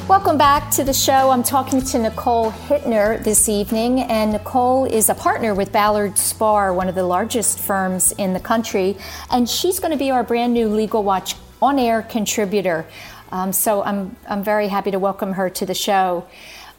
Welcome 0.08 0.38
back 0.38 0.70
to 0.74 0.84
the 0.84 0.94
show. 0.94 1.32
I'm 1.32 1.42
talking 1.42 1.82
to 1.82 1.98
Nicole 1.98 2.52
Hittner 2.52 3.24
this 3.24 3.50
evening, 3.50 4.02
and 4.02 4.34
Nicole 4.34 4.86
is 4.86 5.10
a 5.10 5.16
partner 5.16 5.56
with 5.56 5.72
Ballard 5.72 6.14
Spahr, 6.14 6.76
one 6.76 6.88
of 6.88 6.94
the 6.94 7.04
largest 7.04 7.58
firms 7.58 8.12
in 8.12 8.34
the 8.34 8.40
country, 8.40 8.98
and 9.32 9.50
she's 9.50 9.80
going 9.80 9.92
to 9.92 9.98
be 9.98 10.12
our 10.12 10.24
brand 10.24 10.54
new 10.54 10.68
Legal 10.68 11.02
Watch 11.02 11.34
on 11.60 11.80
air 11.80 12.04
contributor. 12.04 12.86
Um, 13.32 13.52
so 13.52 13.82
I'm, 13.82 14.16
I'm 14.30 14.44
very 14.44 14.68
happy 14.68 14.92
to 14.92 15.00
welcome 15.00 15.34
her 15.34 15.50
to 15.50 15.66
the 15.66 15.74
show. 15.74 16.28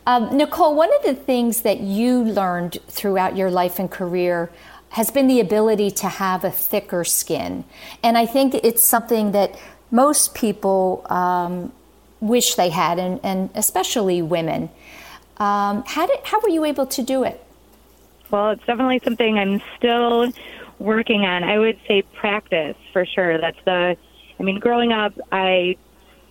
Um, 0.07 0.37
Nicole, 0.37 0.77
one 0.77 0.95
of 0.95 1.03
the 1.03 1.17
things 1.17 1.63
that 1.63 1.81
you 1.81 2.23
learned 2.23 2.79
throughout 2.87 3.37
your 3.37 3.51
life 3.51 3.81
and 3.81 3.91
career 3.91 4.53
has 4.91 5.11
been 5.11 5.27
the 5.27 5.41
ability 5.41 5.91
to 5.91 6.07
have 6.07 6.45
a 6.45 6.53
thicker 6.53 7.03
skin. 7.03 7.65
And 8.05 8.17
I 8.17 8.25
think 8.25 8.55
it's 8.55 8.85
something 8.85 9.33
that 9.33 9.59
most 9.91 10.33
people 10.37 11.05
um, 11.11 11.73
wish 12.21 12.55
they 12.55 12.71
had, 12.71 12.99
and, 12.99 13.21
and 13.23 13.51
especially 13.55 14.23
women. 14.23 14.71
Um, 15.39 15.85
how, 15.87 16.07
did, 16.07 16.19
how 16.25 16.41
were 16.41 16.49
you 16.49 16.65
able 16.65 16.87
to 16.87 17.03
do 17.03 17.25
it? 17.25 17.43
Well, 18.31 18.51
it's 18.51 18.65
definitely 18.65 19.01
something 19.05 19.39
I'm 19.39 19.61
still 19.77 20.33
working 20.79 21.25
on. 21.25 21.45
I 21.45 21.59
would 21.59 21.79
say 21.87 22.03
practice 22.03 22.77
for 22.93 23.07
sure. 23.07 23.39
That's 23.41 23.59
the, 23.65 23.97
I 24.39 24.43
mean, 24.43 24.59
growing 24.59 24.93
up, 24.93 25.13
I 25.31 25.77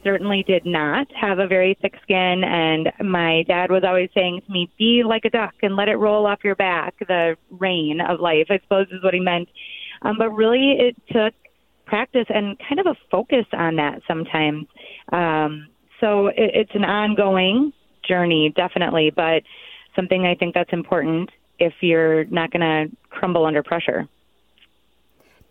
certainly 0.04 0.44
did 0.44 0.66
not 0.66 1.08
have 1.14 1.40
a 1.40 1.48
very 1.48 1.78
thick 1.82 1.96
skin, 2.04 2.44
and 2.44 2.92
my 3.04 3.44
dad 3.44 3.72
was 3.72 3.84
always 3.84 4.10
saying 4.14 4.42
to 4.46 4.52
me, 4.52 4.70
"Be 4.78 5.04
like 5.04 5.26
a 5.26 5.30
duck 5.32 5.56
and 5.64 5.76
let 5.76 5.90
it 5.90 5.96
roll 5.96 6.28
off 6.28 6.44
your 6.44 6.56
back." 6.56 6.94
The 7.08 7.38
rain 7.50 8.00
of 8.02 8.20
life, 8.20 8.48
I 8.50 8.60
suppose, 8.60 8.88
is 8.92 9.04
what 9.04 9.16
he 9.16 9.20
meant. 9.20 9.50
Um, 10.04 10.18
but 10.18 10.30
really, 10.30 10.74
it 10.74 10.96
took 11.12 11.34
practice 11.86 12.28
and 12.30 12.58
kind 12.60 12.80
of 12.80 12.86
a 12.86 12.96
focus 13.10 13.46
on 13.52 13.78
that 13.78 14.02
sometimes. 14.08 14.68
Um, 15.12 15.68
so 16.00 16.28
it, 16.28 16.36
it's 16.38 16.76
an 16.76 16.84
ongoing 16.84 17.74
journey, 18.08 18.54
definitely, 18.56 19.12
but 19.12 19.44
something 19.96 20.26
I 20.26 20.36
think 20.36 20.54
that's 20.54 20.74
important 20.74 21.30
if 21.60 21.74
you're 21.82 22.26
not 22.26 22.52
going 22.52 22.62
to 22.62 22.96
crumble 23.10 23.46
under 23.46 23.64
pressure. 23.64 24.08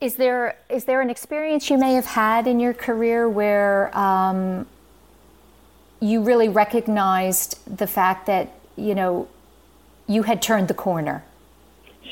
Is 0.00 0.16
there 0.16 0.56
is 0.68 0.84
there 0.84 1.00
an 1.00 1.08
experience 1.08 1.70
you 1.70 1.78
may 1.78 1.94
have 1.94 2.04
had 2.04 2.46
in 2.46 2.60
your 2.60 2.74
career 2.74 3.28
where 3.28 3.96
um, 3.96 4.66
you 6.00 6.22
really 6.22 6.48
recognized 6.48 7.58
the 7.78 7.86
fact 7.86 8.26
that 8.26 8.52
you 8.76 8.94
know 8.94 9.28
you 10.06 10.24
had 10.24 10.42
turned 10.42 10.68
the 10.68 10.74
corner? 10.74 11.24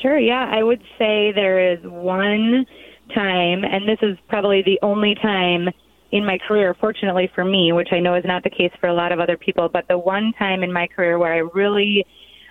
Sure. 0.01 0.17
Yeah, 0.17 0.49
I 0.51 0.63
would 0.63 0.81
say 0.97 1.31
there 1.33 1.73
is 1.73 1.79
one 1.83 2.65
time, 3.13 3.63
and 3.63 3.87
this 3.87 3.99
is 4.01 4.17
probably 4.27 4.63
the 4.63 4.79
only 4.81 5.15
time 5.15 5.69
in 6.13 6.23
my 6.23 6.37
career, 6.37 6.75
fortunately 6.79 7.27
for 7.33 7.43
me, 7.43 7.73
which 7.73 7.89
I 7.91 7.99
know 7.99 8.13
is 8.13 8.23
not 8.23 8.43
the 8.43 8.49
case 8.51 8.71
for 8.79 8.87
a 8.87 8.93
lot 8.93 9.11
of 9.11 9.19
other 9.19 9.35
people, 9.35 9.67
but 9.67 9.87
the 9.87 9.97
one 9.97 10.31
time 10.37 10.61
in 10.61 10.71
my 10.71 10.85
career 10.85 11.17
where 11.17 11.33
I 11.33 11.39
really 11.39 12.05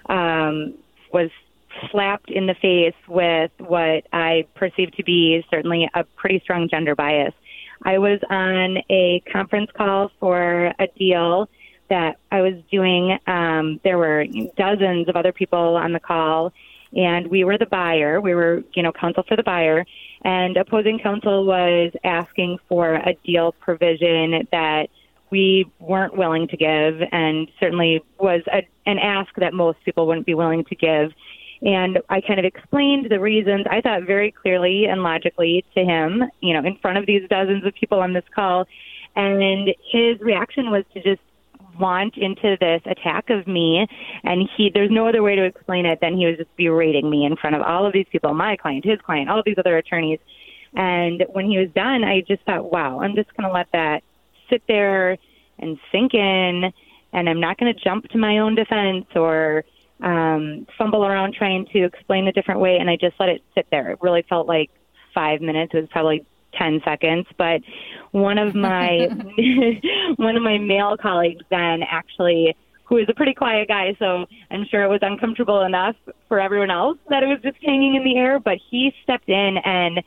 um, 0.06 0.74
was 1.12 1.30
slapped 1.92 2.28
in 2.28 2.48
the 2.48 2.56
face 2.60 2.96
with 3.06 3.52
what 3.58 4.04
I 4.12 4.46
perceived 4.56 4.96
to 4.96 5.04
be 5.04 5.46
certainly 5.48 5.88
a 5.94 6.02
pretty 6.02 6.40
strong 6.40 6.68
gender 6.68 6.96
bias. 6.96 7.34
I 7.84 7.98
was 7.98 8.18
on 8.28 8.78
a 8.90 9.22
conference 9.32 9.70
call 9.76 10.10
for 10.18 10.74
a 10.80 10.88
deal 10.98 11.48
that 11.88 12.16
I 12.32 12.40
was 12.40 12.54
doing. 12.68 13.16
Um, 13.28 13.78
there 13.84 13.96
were 13.96 14.26
dozens 14.56 15.08
of 15.08 15.14
other 15.14 15.32
people 15.32 15.76
on 15.76 15.92
the 15.92 16.00
call, 16.00 16.52
and 16.96 17.28
we 17.28 17.44
were 17.44 17.58
the 17.58 17.66
buyer. 17.66 18.20
We 18.20 18.34
were, 18.34 18.64
you 18.74 18.82
know, 18.82 18.90
counsel 18.90 19.22
for 19.22 19.36
the 19.36 19.44
buyer, 19.44 19.86
and 20.24 20.56
opposing 20.56 20.98
counsel 20.98 21.44
was 21.44 21.92
asking 22.04 22.58
for 22.68 22.94
a 22.94 23.14
deal 23.24 23.52
provision 23.52 24.46
that 24.52 24.88
we 25.30 25.70
weren't 25.80 26.16
willing 26.16 26.46
to 26.48 26.56
give, 26.56 27.00
and 27.10 27.48
certainly 27.58 28.04
was 28.18 28.42
a, 28.52 28.66
an 28.86 28.98
ask 28.98 29.34
that 29.36 29.54
most 29.54 29.78
people 29.84 30.06
wouldn't 30.06 30.26
be 30.26 30.34
willing 30.34 30.64
to 30.64 30.74
give. 30.74 31.12
And 31.62 32.00
I 32.10 32.20
kind 32.20 32.38
of 32.38 32.44
explained 32.44 33.06
the 33.08 33.20
reasons 33.20 33.66
I 33.70 33.80
thought 33.80 34.02
very 34.02 34.32
clearly 34.32 34.86
and 34.86 35.02
logically 35.02 35.64
to 35.74 35.84
him, 35.84 36.24
you 36.40 36.52
know, 36.52 36.66
in 36.68 36.76
front 36.76 36.98
of 36.98 37.06
these 37.06 37.22
dozens 37.30 37.64
of 37.64 37.72
people 37.74 38.00
on 38.00 38.12
this 38.12 38.24
call. 38.34 38.66
And 39.14 39.68
his 39.90 40.20
reaction 40.20 40.70
was 40.70 40.84
to 40.94 41.02
just 41.02 41.20
launch 41.80 42.16
into 42.16 42.56
this 42.60 42.82
attack 42.86 43.30
of 43.30 43.46
me 43.46 43.86
and 44.24 44.48
he 44.56 44.70
there's 44.72 44.90
no 44.90 45.08
other 45.08 45.22
way 45.22 45.36
to 45.36 45.44
explain 45.44 45.86
it 45.86 45.98
than 46.00 46.16
he 46.16 46.26
was 46.26 46.36
just 46.36 46.56
berating 46.56 47.08
me 47.08 47.24
in 47.24 47.36
front 47.36 47.56
of 47.56 47.62
all 47.62 47.86
of 47.86 47.92
these 47.92 48.06
people 48.10 48.32
my 48.34 48.56
client 48.56 48.84
his 48.84 49.00
client 49.00 49.28
all 49.28 49.38
of 49.38 49.44
these 49.44 49.58
other 49.58 49.76
attorneys 49.76 50.18
and 50.74 51.24
when 51.30 51.46
he 51.46 51.58
was 51.58 51.68
done 51.74 52.04
i 52.04 52.20
just 52.20 52.42
thought 52.44 52.70
wow 52.70 53.00
i'm 53.00 53.14
just 53.14 53.34
going 53.36 53.48
to 53.48 53.52
let 53.52 53.66
that 53.72 54.02
sit 54.50 54.62
there 54.68 55.16
and 55.58 55.78
sink 55.90 56.14
in 56.14 56.72
and 57.12 57.28
i'm 57.28 57.40
not 57.40 57.58
going 57.58 57.72
to 57.72 57.80
jump 57.80 58.08
to 58.08 58.18
my 58.18 58.38
own 58.38 58.54
defense 58.54 59.06
or 59.14 59.64
um, 60.02 60.66
fumble 60.76 61.06
around 61.06 61.34
trying 61.34 61.66
to 61.72 61.84
explain 61.84 62.26
a 62.26 62.32
different 62.32 62.60
way, 62.60 62.76
and 62.78 62.90
I 62.90 62.96
just 62.96 63.14
let 63.20 63.28
it 63.28 63.42
sit 63.54 63.66
there. 63.70 63.90
It 63.90 63.98
really 64.02 64.22
felt 64.28 64.46
like 64.46 64.70
five 65.14 65.40
minutes. 65.40 65.72
It 65.74 65.80
was 65.80 65.88
probably 65.90 66.26
10 66.54 66.80
seconds 66.84 67.26
but 67.38 67.60
one 68.12 68.38
of 68.38 68.54
my 68.54 69.08
one 70.16 70.36
of 70.36 70.42
my 70.42 70.58
male 70.58 70.96
colleagues 70.96 71.44
then 71.50 71.82
actually 71.82 72.54
who 72.92 72.98
is 72.98 73.06
a 73.08 73.14
pretty 73.14 73.32
quiet 73.32 73.68
guy, 73.68 73.96
so 73.98 74.26
I'm 74.50 74.66
sure 74.70 74.82
it 74.82 74.88
was 74.88 74.98
uncomfortable 75.00 75.62
enough 75.62 75.96
for 76.28 76.38
everyone 76.38 76.70
else 76.70 76.98
that 77.08 77.22
it 77.22 77.26
was 77.26 77.38
just 77.42 77.56
hanging 77.64 77.94
in 77.94 78.04
the 78.04 78.18
air. 78.18 78.38
But 78.38 78.58
he 78.70 78.92
stepped 79.02 79.30
in 79.30 79.56
and 79.64 80.02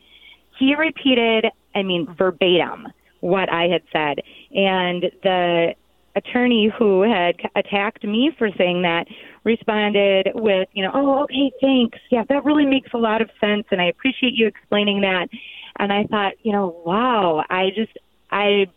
he 0.60 0.76
repeated, 0.76 1.46
I 1.74 1.82
mean, 1.82 2.08
verbatim 2.16 2.88
what 3.22 3.52
I 3.52 3.64
had 3.70 3.82
said. 3.92 4.24
And 4.54 5.12
the 5.24 5.74
attorney 6.16 6.72
who 6.78 7.02
had 7.02 7.36
attacked 7.56 8.04
me 8.04 8.32
for 8.38 8.50
saying 8.56 8.84
that 8.84 9.08
responded 9.44 10.30
with, 10.36 10.70
you 10.74 10.84
know, 10.84 10.92
oh, 10.94 11.24
okay, 11.24 11.52
thanks. 11.60 11.98
Yeah, 12.12 12.24
that 12.30 12.46
really 12.46 12.68
makes 12.68 12.92
a 12.94 13.00
lot 13.00 13.20
of 13.20 13.32
sense. 13.42 13.66
And 13.72 13.82
I 13.82 13.86
appreciate 13.86 14.34
you 14.34 14.46
explaining 14.46 15.02
that. 15.02 15.28
And 15.78 15.92
I 15.92 16.06
thought, 16.06 16.34
you 16.44 16.52
know, 16.52 16.82
wow, 16.86 17.44
I 17.50 17.70
just, 17.76 17.98
I 18.32 18.68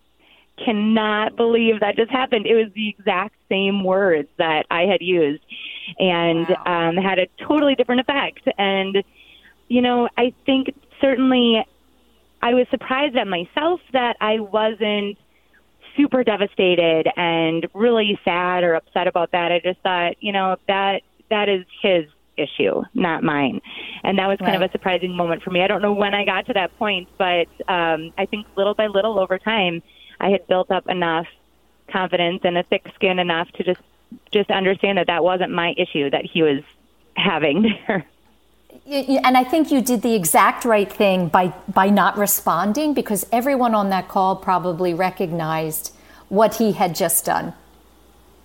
cannot 0.65 1.37
believe 1.37 1.81
that 1.81 1.97
just 1.97 2.11
happened. 2.11 2.47
It 2.47 2.55
was 2.55 2.73
the 2.75 2.89
exact 2.89 3.35
same 3.49 3.85
words 3.85 4.29
that 4.39 4.67
I 4.71 4.83
had 4.83 5.01
used 5.01 5.43
and 5.99 6.49
wow. 6.49 6.89
um, 6.91 6.97
had 6.97 7.19
a 7.19 7.29
totally 7.47 7.75
different 7.75 8.01
effect. 8.01 8.49
And, 8.59 9.03
you 9.69 9.81
know, 9.81 10.09
I 10.17 10.33
think 10.45 10.75
certainly 11.01 11.65
I 12.43 12.55
was 12.55 12.67
surprised 12.71 13.17
at 13.17 13.27
myself 13.27 13.81
that 13.93 14.17
I 14.21 14.41
wasn't 14.41 15.19
super 15.97 16.23
devastated 16.23 17.09
and 17.17 17.67
really 17.75 18.19
sad 18.25 18.63
or 18.63 18.75
upset 18.75 19.07
about 19.07 19.33
that. 19.33 19.51
I 19.53 19.61
just 19.61 19.81
thought, 19.81 20.15
you 20.21 20.33
know, 20.33 20.57
that 20.69 21.03
that 21.31 21.49
is 21.49 21.65
his 21.83 22.05
issue, 22.39 22.83
not 22.95 23.23
mine. 23.23 23.61
And 24.03 24.19
that 24.19 24.27
was 24.27 24.39
kind 24.39 24.53
right. 24.53 24.63
of 24.63 24.71
a 24.71 24.73
surprising 24.73 25.17
moment 25.17 25.43
for 25.43 25.51
me. 25.51 25.63
I 25.63 25.67
don't 25.67 25.83
know 25.83 25.93
when 25.93 26.15
I 26.15 26.25
got 26.25 26.47
to 26.47 26.53
that 26.55 26.77
point, 26.79 27.09
but 27.19 27.49
um, 27.69 28.13
I 28.17 28.27
think 28.27 28.47
little 28.57 28.75
by 28.75 28.87
little 28.87 29.19
over 29.19 29.39
time, 29.39 29.83
I 30.21 30.31
had 30.31 30.47
built 30.47 30.71
up 30.71 30.89
enough 30.89 31.27
confidence 31.91 32.41
and 32.45 32.57
a 32.59 32.63
thick 32.63 32.87
skin 32.95 33.19
enough 33.19 33.51
to 33.53 33.65
just 33.65 33.81
just 34.33 34.51
understand 34.51 34.97
that 34.97 35.07
that 35.09 35.23
wasn't 35.23 35.53
my 35.53 35.75
issue 35.77 36.09
that 36.09 36.25
he 36.25 36.43
was 36.43 36.63
having 37.15 37.63
there. 37.87 38.07
And 38.87 39.37
I 39.37 39.45
think 39.45 39.71
you 39.71 39.83
did 39.83 40.03
the 40.03 40.15
exact 40.15 40.65
right 40.65 40.91
thing 40.91 41.29
by 41.29 41.49
by 41.69 41.91
not 41.91 42.17
responding 42.17 42.95
because 42.95 43.27
everyone 43.33 43.75
on 43.75 43.91
that 43.91 44.09
call 44.09 44.37
probably 44.37 44.95
recognized 44.95 45.95
what 46.29 46.57
he 46.57 46.73
had 46.73 46.95
just 46.95 47.25
done. 47.25 47.55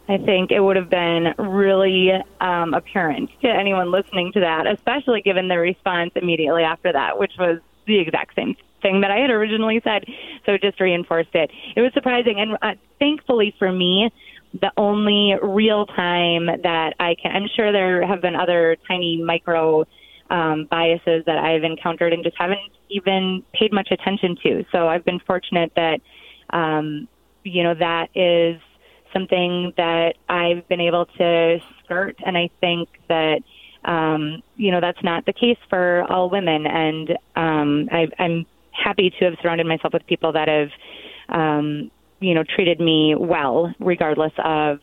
I 0.10 0.18
think 0.18 0.52
it 0.52 0.60
would 0.60 0.76
have 0.76 0.90
been 0.90 1.34
really 1.38 2.12
um, 2.42 2.74
apparent 2.74 3.30
to 3.42 3.48
anyone 3.48 3.90
listening 3.90 4.34
to 4.34 4.42
that, 4.42 4.68
especially 4.68 5.22
given 5.22 5.48
the 5.48 5.58
response 5.58 6.12
immediately 6.16 6.64
after 6.64 6.92
that, 6.92 7.18
which 7.18 7.34
was 7.40 7.60
the 7.88 8.00
exact 8.00 8.36
same 8.36 8.56
thing 8.82 9.02
that 9.02 9.12
I 9.12 9.20
had 9.20 9.30
originally 9.30 9.80
said. 9.84 10.06
So 10.46 10.54
it 10.54 10.62
just 10.62 10.80
reinforced 10.82 11.34
it. 11.34 11.52
It 11.76 11.82
was 11.82 11.94
surprising. 11.94 12.40
And 12.40 12.58
uh, 12.62 12.76
thankfully 13.00 13.56
for 13.58 13.72
me, 13.72 14.12
the 14.60 14.72
only 14.78 15.36
real 15.42 15.86
time 15.86 16.48
that 16.48 16.96
I 17.00 17.16
can, 17.16 17.36
I'm 17.36 17.48
sure 17.56 17.72
there 17.72 18.06
have 18.06 18.22
been 18.22 18.36
other 18.36 18.76
tiny 18.88 19.24
micro 19.24 19.86
um, 20.30 20.66
biases 20.70 21.24
that 21.26 21.38
I've 21.38 21.64
encountered 21.64 22.12
and 22.12 22.24
just 22.24 22.38
haven't 22.38 22.60
even 22.90 23.44
paid 23.54 23.72
much 23.72 23.90
attention 23.90 24.38
to. 24.44 24.66
So 24.72 24.88
I've 24.88 25.06
been 25.06 25.20
fortunate 25.20 25.72
that, 25.76 26.02
um, 26.50 27.08
you 27.44 27.64
know, 27.64 27.74
that 27.74 28.10
is 28.16 28.62
something 29.14 29.74
that 29.78 30.16
I've 30.28 30.68
been 30.68 30.82
able 30.82 31.06
to 31.06 31.60
skirt. 31.84 32.18
And 32.26 32.38
I 32.38 32.50
think 32.60 32.90
that, 33.08 33.42
um, 33.86 34.42
you 34.56 34.72
know, 34.72 34.82
that's 34.82 35.04
not 35.04 35.26
the 35.26 35.34
case 35.34 35.58
for 35.70 36.04
all 36.12 36.30
women. 36.30 36.66
And 36.66 37.10
um, 37.36 37.90
I, 37.92 38.08
I'm 38.20 38.46
happy 38.72 39.12
to 39.20 39.26
have 39.26 39.36
surrounded 39.42 39.68
myself 39.68 39.94
with 39.94 40.06
people 40.08 40.34
that 40.34 40.48
have, 40.48 40.70
um, 41.30 41.92
you 42.20 42.34
know, 42.34 42.44
treated 42.44 42.80
me 42.80 43.16
well, 43.16 43.74
regardless 43.80 44.34
of 44.44 44.80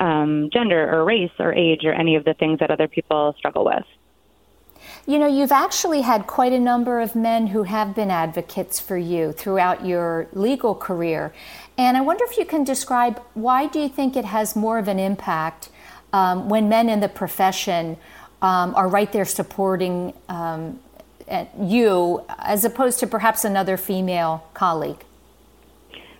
um, 0.00 0.50
gender 0.52 0.90
or 0.92 1.04
race 1.04 1.30
or 1.38 1.52
age 1.54 1.84
or 1.84 1.92
any 1.92 2.16
of 2.16 2.24
the 2.24 2.34
things 2.34 2.58
that 2.60 2.70
other 2.70 2.88
people 2.88 3.34
struggle 3.38 3.64
with. 3.64 3.84
You 5.06 5.18
know, 5.18 5.26
you've 5.26 5.52
actually 5.52 6.00
had 6.00 6.26
quite 6.26 6.54
a 6.54 6.58
number 6.58 6.98
of 6.98 7.14
men 7.14 7.48
who 7.48 7.64
have 7.64 7.94
been 7.94 8.10
advocates 8.10 8.80
for 8.80 8.96
you 8.96 9.32
throughout 9.32 9.84
your 9.84 10.28
legal 10.32 10.74
career. 10.74 11.34
And 11.76 11.98
I 11.98 12.00
wonder 12.00 12.24
if 12.24 12.38
you 12.38 12.46
can 12.46 12.64
describe 12.64 13.20
why 13.34 13.66
do 13.66 13.80
you 13.80 13.88
think 13.90 14.16
it 14.16 14.24
has 14.24 14.56
more 14.56 14.78
of 14.78 14.88
an 14.88 14.98
impact 14.98 15.68
um, 16.14 16.48
when 16.48 16.70
men 16.70 16.88
in 16.88 17.00
the 17.00 17.08
profession 17.08 17.98
um, 18.40 18.74
are 18.74 18.88
right 18.88 19.12
there 19.12 19.26
supporting 19.26 20.14
um, 20.30 20.80
you 21.60 22.24
as 22.38 22.64
opposed 22.64 22.98
to 23.00 23.06
perhaps 23.06 23.44
another 23.44 23.76
female 23.76 24.48
colleague? 24.54 25.04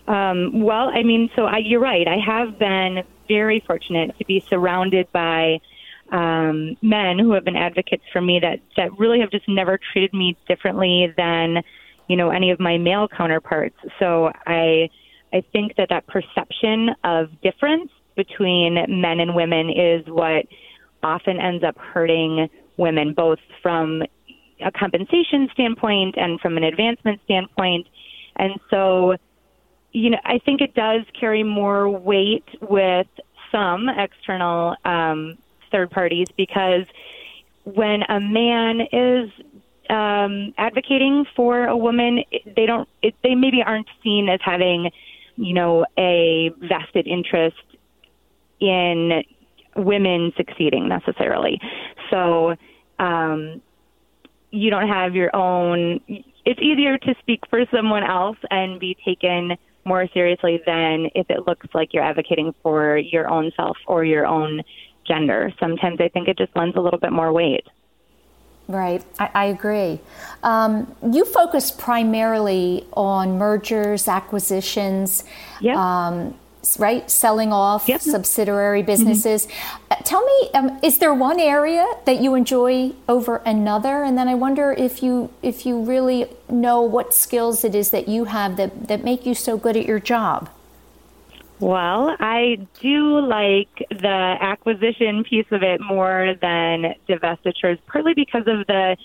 Um, 0.07 0.61
well, 0.61 0.91
I 0.91 1.05
mean, 1.05 1.31
so 1.35 1.47
I, 1.47 1.59
you're 1.59 1.81
right. 1.81 2.07
I 2.07 2.19
have 2.19 2.59
been 2.59 3.03
very 3.29 3.61
fortunate 3.61 4.19
to 4.19 4.27
be 4.27 4.41
surrounded 4.41 5.11
by 5.11 5.63
um, 6.11 6.77
men 6.83 7.19
who 7.19 7.33
have 7.33 7.45
been 7.45 7.57
advocates 7.57 8.05
for 8.13 8.21
me 8.21 8.39
that 8.41 8.61
that 8.77 8.99
really 8.99 9.21
have 9.21 9.31
just 9.31 9.49
never 9.49 9.79
treated 9.93 10.13
me 10.13 10.37
differently 10.49 11.13
than 11.17 11.63
you 12.09 12.17
know 12.17 12.31
any 12.31 12.51
of 12.51 12.61
my 12.61 12.79
male 12.79 13.09
counterparts. 13.09 13.77
So 13.99 14.31
I 14.47 14.89
I 15.33 15.43
think 15.53 15.77
that 15.77 15.89
that 15.89 16.07
perception 16.07 16.91
of 17.03 17.29
difference 17.41 17.91
between 18.17 18.75
men 18.75 19.21
and 19.21 19.35
women 19.35 19.71
is 19.71 20.07
what 20.07 20.47
often 21.03 21.41
ends 21.41 21.65
up 21.65 21.77
hurting 21.77 22.49
women, 22.77 23.13
both 23.13 23.39
from 23.63 24.03
a 24.65 24.71
compensation 24.71 25.49
standpoint 25.53 26.15
and 26.17 26.41
from 26.41 26.57
an 26.57 26.65
advancement 26.65 27.21
standpoint. 27.25 27.87
And 28.37 28.59
so, 28.71 29.17
you 29.93 30.11
know, 30.11 30.19
I 30.25 30.39
think 30.39 30.61
it 30.61 30.75
does 30.75 31.03
carry 31.19 31.43
more 31.43 31.89
weight 31.89 32.45
with 32.61 33.07
some 33.53 33.89
external 33.89 34.77
um, 34.85 35.37
third 35.75 35.91
parties 35.91 36.29
because 36.37 36.85
when 37.65 38.03
a 38.09 38.21
man 38.21 38.83
is 38.93 39.31
um, 39.91 40.55
advocating 40.57 41.25
for 41.35 41.67
a 41.67 41.77
woman, 41.77 42.23
they 42.57 42.67
don't, 42.67 42.89
it, 43.03 43.15
they 43.23 43.35
maybe 43.35 43.63
aren't 43.65 43.89
seen 44.03 44.29
as 44.29 44.39
having, 44.43 44.91
you 45.37 45.53
know, 45.53 45.85
a 45.99 46.51
vested 46.61 47.09
interest 47.09 47.57
in 48.61 49.25
women 49.77 50.33
succeeding 50.37 50.89
necessarily. 50.89 51.61
So, 52.11 52.55
um, 52.99 53.61
you 54.51 54.71
don't 54.71 54.89
have 54.89 55.17
your 55.17 55.35
own, 55.35 55.99
it's 56.45 56.61
easier 56.63 56.97
to 56.97 57.15
speak 57.19 57.41
for 57.51 57.65
someone 57.75 58.05
else 58.05 58.37
and 58.53 58.79
be 58.79 58.97
taken 59.05 59.57
more 59.85 60.07
seriously 60.15 60.61
than 60.65 61.09
if 61.15 61.29
it 61.29 61.47
looks 61.47 61.67
like 61.75 61.93
you're 61.93 62.05
advocating 62.05 62.55
for 62.63 62.97
your 62.97 63.29
own 63.29 63.51
self 63.57 63.77
or 63.87 64.05
your 64.05 64.27
own 64.27 64.63
gender. 65.07 65.53
Sometimes 65.59 66.01
I 66.01 66.09
think 66.09 66.29
it 66.29 66.39
just 66.39 66.55
lends 66.57 66.77
a 66.77 66.81
little 66.81 66.99
bit 66.99 67.13
more 67.13 67.33
weight. 67.33 67.67
Right, 68.67 69.05
I, 69.19 69.31
I 69.35 69.45
agree. 69.47 70.01
Um, 70.43 70.95
you 71.13 71.27
focus 71.27 71.71
primarily 71.71 72.87
on 72.95 73.37
mergers, 73.37 74.09
acquisitions, 74.09 75.23
yep. 75.61 75.77
um, 75.77 76.35
right? 76.79 77.11
Selling 77.11 77.53
off 77.53 77.87
yep. 77.89 78.01
subsidiary 78.01 78.83
businesses. 78.83 79.47
Mm-hmm. 79.47 79.93
Uh, 79.93 79.97
tell 79.97 80.25
me, 80.25 80.51
um, 80.55 80.81
is 80.83 80.99
there 80.99 81.13
one 81.13 81.39
area 81.41 81.87
that 82.07 82.23
you 82.23 82.35
enjoy 82.35 82.93
over 83.07 83.43
another? 83.45 84.03
And 84.03 84.17
then 84.17 84.29
I 84.29 84.35
wonder 84.35 84.73
if 84.73 85.03
you 85.03 85.31
if 85.43 85.67
you 85.67 85.83
really 85.83 86.27
know 86.49 86.81
what 86.81 87.13
skills 87.13 87.65
it 87.65 87.75
is 87.75 87.91
that 87.91 88.09
you 88.09 88.25
have 88.25 88.57
that 88.57 88.89
that 88.89 89.05
make 89.05 89.27
you 89.27 89.35
so 89.35 89.59
good 89.59 89.77
at 89.77 89.85
your 89.85 90.01
job. 90.01 90.49
Well, 91.61 92.17
I 92.19 92.67
do 92.81 93.21
like 93.21 93.87
the 93.89 94.37
acquisition 94.41 95.25
piece 95.25 95.47
of 95.53 95.63
it 95.63 95.81
more 95.81 96.35
than 96.41 96.95
divestitures, 97.09 97.79
partly 97.87 98.13
because 98.15 98.43
of 98.47 98.67
the 98.67 98.97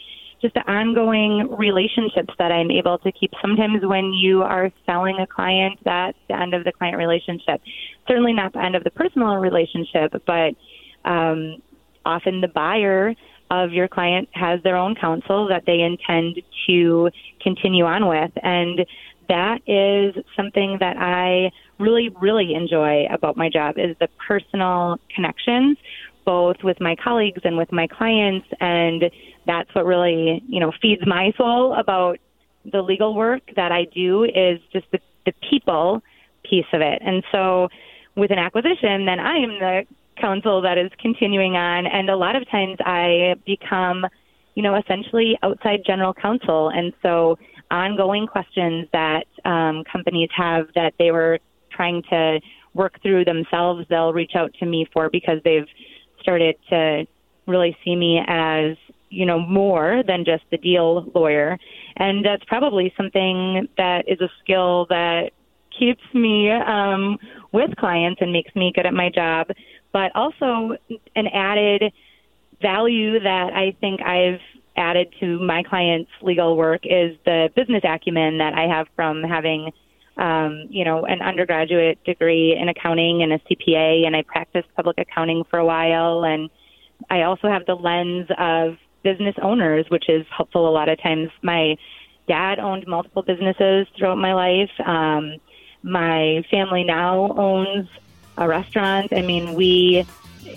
just 0.42 0.54
the 0.54 0.72
ongoing 0.72 1.54
relationships 1.58 2.34
that 2.40 2.52
I'm 2.52 2.72
able 2.72 2.98
to 3.00 3.12
keep. 3.12 3.32
Sometimes 3.42 3.86
when 3.86 4.14
you 4.14 4.42
are 4.42 4.72
selling 4.86 5.18
a 5.20 5.28
client, 5.28 5.80
that's 5.84 6.18
the 6.30 6.40
end 6.40 6.54
of 6.54 6.64
the 6.64 6.72
client 6.72 6.98
relationship. 6.98 7.62
Certainly 8.08 8.34
not 8.34 8.54
the 8.54 8.64
end 8.64 8.76
of 8.76 8.86
the 8.86 8.92
personal 8.92 9.36
relationship, 9.36 10.14
but 10.26 10.56
um, 11.04 11.62
often 12.06 12.40
the 12.40 12.48
buyer 12.48 13.16
of 13.52 13.74
your 13.74 13.88
client 13.88 14.30
has 14.34 14.62
their 14.64 14.78
own 14.78 14.96
counsel 14.96 15.48
that 15.50 15.64
they 15.66 15.82
intend 15.82 16.42
to 16.68 17.10
continue 17.42 17.86
on 17.86 18.08
with. 18.08 18.32
And 18.42 18.86
that 19.30 19.62
is 19.68 20.24
something 20.36 20.78
that 20.80 20.98
I 20.98 21.52
really, 21.80 22.10
really 22.22 22.54
enjoy 22.54 23.06
about 23.10 23.38
my 23.38 23.50
job 23.50 23.78
is 23.78 23.96
the 24.00 24.10
personal 24.28 24.98
connections, 25.16 25.78
both 26.26 26.58
with 26.64 26.82
my 26.82 26.96
colleagues 26.96 27.42
and 27.44 27.58
with 27.58 27.72
my 27.72 27.88
clients. 27.88 28.48
And 28.60 29.06
that's 29.46 29.74
what 29.74 29.86
really, 29.86 30.44
you 30.48 30.60
know, 30.60 30.74
feeds 30.82 31.02
my 31.06 31.32
soul 31.38 31.74
about 31.74 32.20
the 32.66 32.82
legal 32.82 33.16
work 33.16 33.42
that 33.56 33.72
I 33.72 33.86
do 33.86 34.26
is 34.26 34.60
just 34.74 34.86
the, 34.92 35.00
the 35.26 35.34
people 35.50 36.04
piece 36.44 36.66
of 36.74 36.82
it. 36.82 37.02
And 37.06 37.24
so 37.32 37.70
with 38.16 38.32
an 38.32 38.40
acquisition, 38.40 39.06
then 39.06 39.20
I 39.20 39.38
am 39.38 39.60
the 39.60 39.86
counsel 40.20 40.62
that 40.62 40.78
is 40.78 40.92
continuing 41.00 41.56
on. 41.56 41.88
And 41.88 42.10
a 42.10 42.18
lot 42.18 42.36
of 42.36 42.50
times 42.50 42.78
I 42.86 43.36
become, 43.46 44.06
you 44.56 44.64
know, 44.64 44.76
essentially 44.76 45.38
outside 45.44 45.82
general 45.86 46.14
counsel. 46.14 46.70
And 46.70 46.94
so 47.02 47.38
ongoing 47.72 48.28
questions 48.28 48.88
that 48.94 49.26
um, 49.46 49.84
companies 49.92 50.30
have 50.36 50.68
that 50.76 50.94
they 51.00 51.12
were 51.12 51.40
trying 51.72 52.04
to 52.10 52.40
work 52.74 53.02
through 53.02 53.26
themselves, 53.26 53.86
they'll 53.90 54.14
reach 54.14 54.34
out 54.36 54.54
to 54.60 54.66
me 54.66 54.88
for 54.94 55.10
because 55.10 55.40
they've 55.44 55.68
started 56.22 56.56
to 56.70 57.06
really 57.48 57.76
see 57.84 57.96
me 57.96 58.22
as 58.28 58.78
you 59.10 59.26
know 59.26 59.40
more 59.40 60.04
than 60.06 60.24
just 60.24 60.44
the 60.52 60.58
deal 60.58 61.10
lawyer. 61.16 61.58
And 61.98 62.24
that's 62.24 62.44
probably 62.46 62.94
something 62.96 63.68
that 63.78 64.06
is 64.08 64.22
a 64.22 64.30
skill 64.44 64.86
that 64.90 65.32
keeps 65.78 66.04
me 66.14 66.52
um, 66.52 67.18
with 67.52 67.76
clients 67.78 68.22
and 68.22 68.32
makes 68.32 68.54
me 68.56 68.72
good 68.76 68.86
at 68.86 68.94
my 68.94 69.10
job 69.10 69.48
but 69.92 70.12
also 70.16 70.76
an 71.16 71.28
added 71.28 71.92
value 72.62 73.20
that 73.20 73.54
i 73.54 73.76
think 73.80 74.02
i've 74.02 74.40
added 74.80 75.14
to 75.20 75.40
my 75.40 75.62
clients 75.62 76.10
legal 76.22 76.58
work 76.58 76.82
is 76.84 77.18
the 77.26 77.50
business 77.56 77.84
acumen 77.84 78.40
that 78.40 78.54
i 78.54 78.68
have 78.68 78.88
from 78.96 79.22
having 79.22 79.72
um, 80.20 80.68
you 80.70 80.84
know, 80.84 81.06
an 81.06 81.22
undergraduate 81.22 82.04
degree 82.04 82.56
in 82.60 82.68
accounting 82.68 83.24
and 83.24 83.32
a 83.32 83.40
CPA, 83.40 84.06
and 84.06 84.16
I 84.16 84.24
practiced 84.24 84.68
public 84.76 84.98
accounting 84.98 85.46
for 85.50 85.58
a 85.58 85.66
while. 85.66 86.26
And 86.26 86.50
I 87.10 87.22
also 87.22 87.48
have 87.48 87.66
the 87.66 87.76
lens 87.76 88.28
of 88.38 88.78
business 89.02 89.36
owners, 89.42 89.86
which 89.90 90.10
is 90.10 90.26
helpful 90.36 90.68
a 90.68 90.72
lot 90.72 90.90
of 90.90 91.02
times. 91.02 91.30
My 91.42 91.78
dad 92.28 92.60
owned 92.60 92.86
multiple 92.86 93.22
businesses 93.22 93.88
throughout 93.98 94.18
my 94.18 94.34
life. 94.34 94.72
Um, 94.86 95.38
my 95.84 96.44
family 96.52 96.84
now 96.84 97.32
owns 97.38 97.88
a 98.38 98.46
restaurant. 98.46 99.14
I 99.14 99.22
mean, 99.22 99.54
we, 99.54 100.06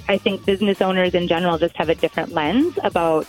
I 0.09 0.19
think 0.19 0.45
business 0.45 0.83
owners 0.83 1.15
in 1.15 1.29
general 1.29 1.57
just 1.59 1.77
have 1.77 1.89
a 1.89 1.95
different 1.95 2.33
lens 2.33 2.77
about 2.83 3.29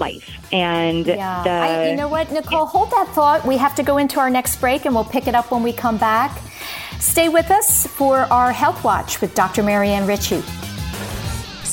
life. 0.00 0.28
And 0.52 1.06
yeah. 1.06 1.42
the, 1.42 1.50
I, 1.50 1.90
you 1.90 1.96
know 1.96 2.08
what, 2.08 2.32
Nicole, 2.32 2.66
hold 2.66 2.90
that 2.90 3.08
thought. 3.14 3.46
We 3.46 3.56
have 3.56 3.74
to 3.76 3.82
go 3.82 3.98
into 3.98 4.18
our 4.18 4.30
next 4.30 4.60
break 4.60 4.84
and 4.86 4.94
we'll 4.94 5.04
pick 5.04 5.26
it 5.26 5.34
up 5.34 5.50
when 5.50 5.62
we 5.62 5.72
come 5.72 5.98
back. 5.98 6.40
Stay 6.98 7.28
with 7.28 7.50
us 7.50 7.86
for 7.86 8.20
our 8.32 8.52
Health 8.52 8.84
Watch 8.84 9.20
with 9.20 9.34
Dr. 9.34 9.62
Marianne 9.62 10.06
Ritchie. 10.06 10.42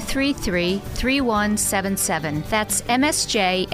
233 0.00 0.78
3177. 0.78 2.42
That's 2.48 2.82
msjacad.org 2.82 3.64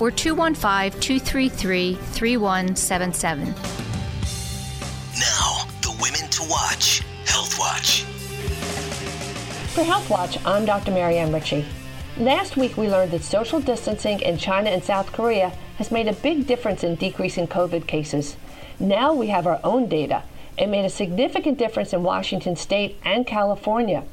or 0.00 0.10
215 0.10 1.00
233 1.00 1.94
3177. 1.94 3.44
Now, 5.18 5.66
the 5.82 5.90
Women 6.00 6.30
to 6.30 6.42
Watch 6.48 7.00
Health 7.26 7.58
Watch. 7.58 8.04
For 9.74 9.82
Health 9.82 10.08
Watch, 10.08 10.38
I'm 10.46 10.64
Dr. 10.64 10.90
Marianne 10.90 11.30
Ritchie. 11.32 11.66
Last 12.16 12.56
week, 12.56 12.78
we 12.78 12.88
learned 12.88 13.10
that 13.10 13.22
social 13.22 13.60
distancing 13.60 14.20
in 14.20 14.38
China 14.38 14.70
and 14.70 14.82
South 14.82 15.12
Korea 15.12 15.52
has 15.76 15.90
made 15.90 16.08
a 16.08 16.14
big 16.14 16.46
difference 16.46 16.84
in 16.84 16.94
decreasing 16.94 17.46
COVID 17.46 17.86
cases. 17.86 18.36
Now 18.80 19.12
we 19.12 19.26
have 19.26 19.46
our 19.46 19.60
own 19.62 19.88
data. 19.88 20.22
It 20.58 20.68
made 20.68 20.84
a 20.84 20.90
significant 20.90 21.58
difference 21.58 21.92
in 21.92 22.02
Washington 22.02 22.56
state 22.56 22.98
and 23.04 23.26
California. 23.26 24.04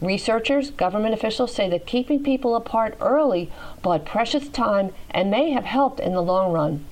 Researchers, 0.00 0.70
government 0.70 1.14
officials 1.14 1.54
say 1.54 1.70
that 1.70 1.86
keeping 1.86 2.22
people 2.22 2.56
apart 2.56 2.96
early 3.00 3.50
bought 3.80 4.04
precious 4.04 4.48
time 4.48 4.92
and 5.10 5.30
may 5.30 5.50
have 5.50 5.64
helped 5.64 6.00
in 6.00 6.12
the 6.12 6.20
long 6.20 6.52
run. 6.52 6.84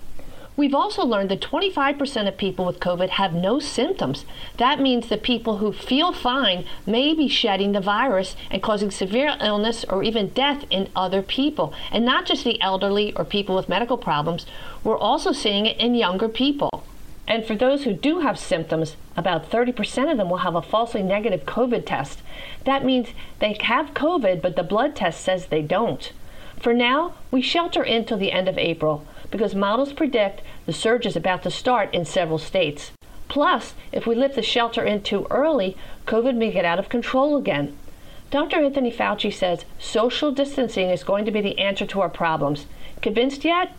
We've 0.55 0.75
also 0.75 1.05
learned 1.05 1.31
that 1.31 1.41
25% 1.41 2.29
of 2.29 2.37
people 2.37 2.67
with 2.67 2.79
COVID 2.79 3.09
have 3.11 3.33
no 3.33 3.59
symptoms. 3.59 4.25
That 4.59 4.81
means 4.81 5.09
that 5.09 5.23
people 5.23 5.57
who 5.57 5.73
feel 5.73 6.13
fine 6.13 6.67
may 6.87 7.15
be 7.15 7.27
shedding 7.27 7.73
the 7.73 7.81
virus 7.81 8.37
and 8.51 8.63
causing 8.63 8.91
severe 8.91 9.37
illness 9.41 9.85
or 9.89 10.03
even 10.03 10.29
death 10.29 10.65
in 10.71 10.91
other 10.95 11.23
people. 11.23 11.73
And 11.91 12.05
not 12.05 12.27
just 12.27 12.45
the 12.45 12.61
elderly 12.61 13.15
or 13.15 13.25
people 13.25 13.57
with 13.57 13.69
medical 13.69 13.97
problems, 13.97 14.47
we're 14.85 14.99
also 14.99 15.33
seeing 15.33 15.67
it 15.67 15.79
in 15.79 15.95
younger 15.95 16.29
people. 16.29 16.85
And 17.27 17.45
for 17.45 17.55
those 17.55 17.85
who 17.85 17.93
do 17.93 18.21
have 18.21 18.39
symptoms, 18.39 18.97
about 19.17 19.51
30% 19.51 20.11
of 20.11 20.19
them 20.19 20.29
will 20.29 20.39
have 20.39 20.55
a 20.55 20.63
falsely 20.63 21.03
negative 21.03 21.45
COVID 21.45 21.87
test. 21.87 22.21
That 22.65 22.85
means 22.85 23.11
they 23.39 23.57
have 23.61 23.95
COVID, 23.95 24.43
but 24.43 24.57
the 24.57 24.63
blood 24.63 24.97
test 24.97 25.21
says 25.21 25.47
they 25.47 25.63
don't. 25.63 26.13
For 26.59 26.75
now, 26.75 27.15
we 27.31 27.41
shelter 27.43 27.83
in 27.83 28.05
till 28.05 28.19
the 28.19 28.33
end 28.33 28.49
of 28.49 28.59
April 28.59 29.07
because 29.31 29.55
models 29.55 29.93
predict 29.93 30.43
the 30.67 30.73
surge 30.73 31.07
is 31.07 31.17
about 31.17 31.43
to 31.43 31.51
start 31.51 31.93
in 31.95 32.05
several 32.05 32.39
states. 32.39 32.93
Plus, 33.29 33.75
if 33.93 34.07
we 34.07 34.15
lift 34.15 34.35
the 34.35 34.43
shelter 34.43 34.85
in 34.85 35.03
too 35.03 35.27
early, 35.31 35.77
COVID 36.07 36.37
may 36.37 36.53
get 36.53 36.65
out 36.65 36.79
of 36.79 36.89
control 36.89 37.37
again. 37.37 37.77
Dr. 38.31 38.63
Anthony 38.63 38.93
Fauci 38.93 39.33
says 39.33 39.65
social 39.79 40.33
distancing 40.33 40.91
is 40.91 41.03
going 41.03 41.25
to 41.25 41.31
be 41.31 41.41
the 41.41 41.59
answer 41.59 41.87
to 41.87 42.01
our 42.01 42.09
problems. 42.09 42.67
Convinced 43.01 43.45
yet? 43.45 43.73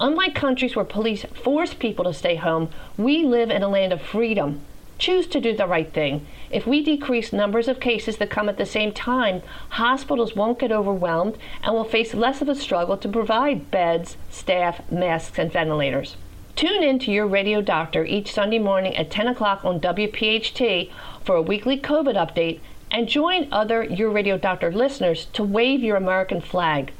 Unlike 0.00 0.34
countries 0.34 0.74
where 0.74 0.84
police 0.84 1.26
force 1.34 1.74
people 1.74 2.06
to 2.06 2.14
stay 2.14 2.36
home, 2.36 2.70
we 2.96 3.22
live 3.22 3.50
in 3.50 3.62
a 3.62 3.68
land 3.68 3.92
of 3.92 4.00
freedom. 4.00 4.62
Choose 4.98 5.26
to 5.26 5.40
do 5.40 5.54
the 5.54 5.66
right 5.66 5.92
thing. 5.92 6.26
If 6.50 6.66
we 6.66 6.82
decrease 6.82 7.34
numbers 7.34 7.68
of 7.68 7.80
cases 7.80 8.16
that 8.16 8.30
come 8.30 8.48
at 8.48 8.56
the 8.56 8.64
same 8.64 8.92
time, 8.92 9.42
hospitals 9.70 10.34
won't 10.34 10.58
get 10.58 10.72
overwhelmed 10.72 11.36
and 11.62 11.74
will 11.74 11.84
face 11.84 12.14
less 12.14 12.40
of 12.40 12.48
a 12.48 12.54
struggle 12.54 12.96
to 12.96 13.08
provide 13.08 13.70
beds, 13.70 14.16
staff, 14.30 14.80
masks, 14.90 15.38
and 15.38 15.52
ventilators. 15.52 16.16
Tune 16.56 16.82
in 16.82 16.98
to 17.00 17.12
your 17.12 17.26
radio 17.26 17.60
doctor 17.60 18.04
each 18.04 18.32
Sunday 18.32 18.58
morning 18.58 18.96
at 18.96 19.10
10 19.10 19.28
o'clock 19.28 19.64
on 19.64 19.80
WPHT 19.80 20.90
for 21.24 21.36
a 21.36 21.42
weekly 21.42 21.78
COVID 21.78 22.14
update 22.14 22.60
and 22.90 23.08
join 23.08 23.48
other 23.52 23.84
Your 23.84 24.10
Radio 24.10 24.36
Doctor 24.36 24.72
listeners 24.72 25.26
to 25.32 25.44
wave 25.44 25.80
your 25.80 25.96
American 25.96 26.40
flag. 26.40 26.92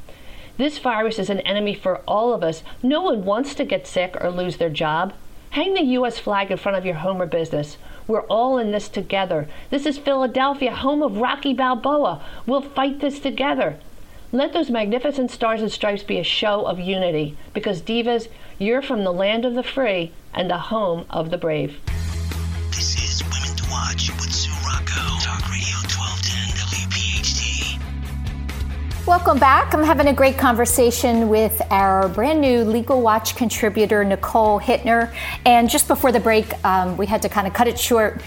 This 0.60 0.76
virus 0.76 1.18
is 1.18 1.30
an 1.30 1.40
enemy 1.40 1.72
for 1.72 2.02
all 2.06 2.34
of 2.34 2.42
us. 2.42 2.62
No 2.82 3.00
one 3.00 3.24
wants 3.24 3.54
to 3.54 3.64
get 3.64 3.86
sick 3.86 4.14
or 4.20 4.30
lose 4.30 4.58
their 4.58 4.68
job. 4.68 5.14
Hang 5.52 5.72
the 5.72 5.94
U.S. 5.96 6.18
flag 6.18 6.50
in 6.50 6.58
front 6.58 6.76
of 6.76 6.84
your 6.84 6.96
home 6.96 7.22
or 7.22 7.24
business. 7.24 7.78
We're 8.06 8.26
all 8.26 8.58
in 8.58 8.70
this 8.70 8.90
together. 8.90 9.48
This 9.70 9.86
is 9.86 9.96
Philadelphia, 9.96 10.74
home 10.74 11.02
of 11.02 11.16
Rocky 11.16 11.54
Balboa. 11.54 12.22
We'll 12.44 12.60
fight 12.60 13.00
this 13.00 13.20
together. 13.20 13.78
Let 14.32 14.52
those 14.52 14.68
magnificent 14.68 15.30
stars 15.30 15.62
and 15.62 15.72
stripes 15.72 16.02
be 16.02 16.18
a 16.18 16.22
show 16.22 16.66
of 16.66 16.78
unity 16.78 17.38
because, 17.54 17.80
Divas, 17.80 18.28
you're 18.58 18.82
from 18.82 19.02
the 19.02 19.14
land 19.14 19.46
of 19.46 19.54
the 19.54 19.62
free 19.62 20.12
and 20.34 20.50
the 20.50 20.58
home 20.58 21.06
of 21.08 21.30
the 21.30 21.38
brave. 21.38 21.80
This 22.68 23.02
is 23.02 23.22
Women 23.22 23.56
to 23.56 23.70
Watch 23.70 24.10
Welcome 29.10 29.40
back. 29.40 29.74
I'm 29.74 29.82
having 29.82 30.06
a 30.06 30.12
great 30.12 30.38
conversation 30.38 31.28
with 31.28 31.60
our 31.72 32.08
brand 32.08 32.40
new 32.40 32.62
Legal 32.62 33.02
Watch 33.02 33.34
contributor, 33.34 34.04
Nicole 34.04 34.60
Hittner. 34.60 35.12
And 35.44 35.68
just 35.68 35.88
before 35.88 36.12
the 36.12 36.20
break, 36.20 36.46
um, 36.64 36.96
we 36.96 37.06
had 37.06 37.20
to 37.22 37.28
kind 37.28 37.48
of 37.48 37.52
cut 37.52 37.66
it 37.66 37.76
short. 37.76 38.22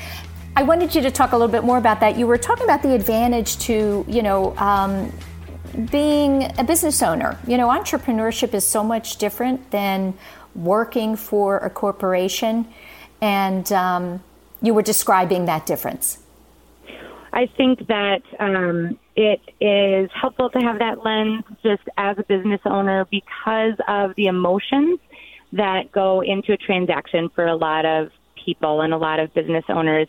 I 0.58 0.63
wanted 0.63 0.93
you 0.93 1.02
to 1.04 1.10
talk 1.10 1.32
a 1.32 1.38
little 1.38 1.50
bit 1.50 1.63
more 1.63 1.78
about 1.78 2.02
that. 2.02 2.17
You 2.17 2.28
were 2.28 2.38
talking 2.38 2.65
about 2.65 2.84
the 2.84 2.93
advantage 2.93 3.60
to, 3.60 4.04
you 4.10 4.22
know, 4.22 4.58
um, 4.58 5.10
being 5.89 6.52
a 6.60 6.65
business 6.65 7.02
owner. 7.02 7.39
You 7.48 7.56
know, 7.56 7.69
entrepreneurship 7.69 8.54
is 8.54 8.67
so 8.67 8.84
much 8.84 9.15
different 9.15 9.72
than 9.72 10.13
working 10.54 11.15
for 11.15 11.60
a 11.60 11.69
corporation. 11.69 12.67
And 13.22 13.72
um, 13.72 14.22
you 14.62 14.74
were 14.74 14.82
describing 14.82 15.46
that 15.46 15.65
difference. 15.65 16.17
I 17.32 17.46
think 17.46 17.88
that 17.88 18.22
um, 18.38 19.00
it 19.15 19.41
is 19.60 20.10
helpful 20.19 20.49
to 20.49 20.60
have 20.60 20.80
that 20.80 21.04
lens 21.04 21.43
just 21.62 21.84
as 21.97 22.17
a 22.17 22.23
business 22.23 22.62
owner 22.65 23.06
because 23.12 23.73
of 23.88 24.15
the 24.15 24.26
emotions 24.26 24.99
that 25.52 25.91
go 25.91 26.21
into 26.21 26.54
a 26.54 26.58
transaction 26.58 27.30
for 27.36 27.45
a 27.45 27.56
lot 27.56 27.86
of 27.86 28.10
people 28.43 28.82
and 28.82 28.93
a 28.93 28.97
lot 28.97 29.19
of 29.19 29.34
business 29.34 29.63
owners. 29.69 30.08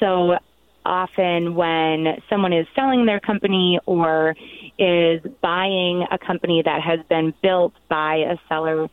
So 0.00 0.36
often 0.84 1.54
when 1.54 2.20
someone 2.28 2.52
is 2.52 2.66
selling 2.74 3.06
their 3.06 3.20
company 3.20 3.78
or 3.86 4.34
is 4.78 5.20
buying 5.40 6.04
a 6.10 6.18
company 6.18 6.62
that 6.64 6.82
has 6.82 7.00
been 7.08 7.32
built 7.42 7.74
by 7.88 8.16
a 8.16 8.36
seller, 8.48 8.88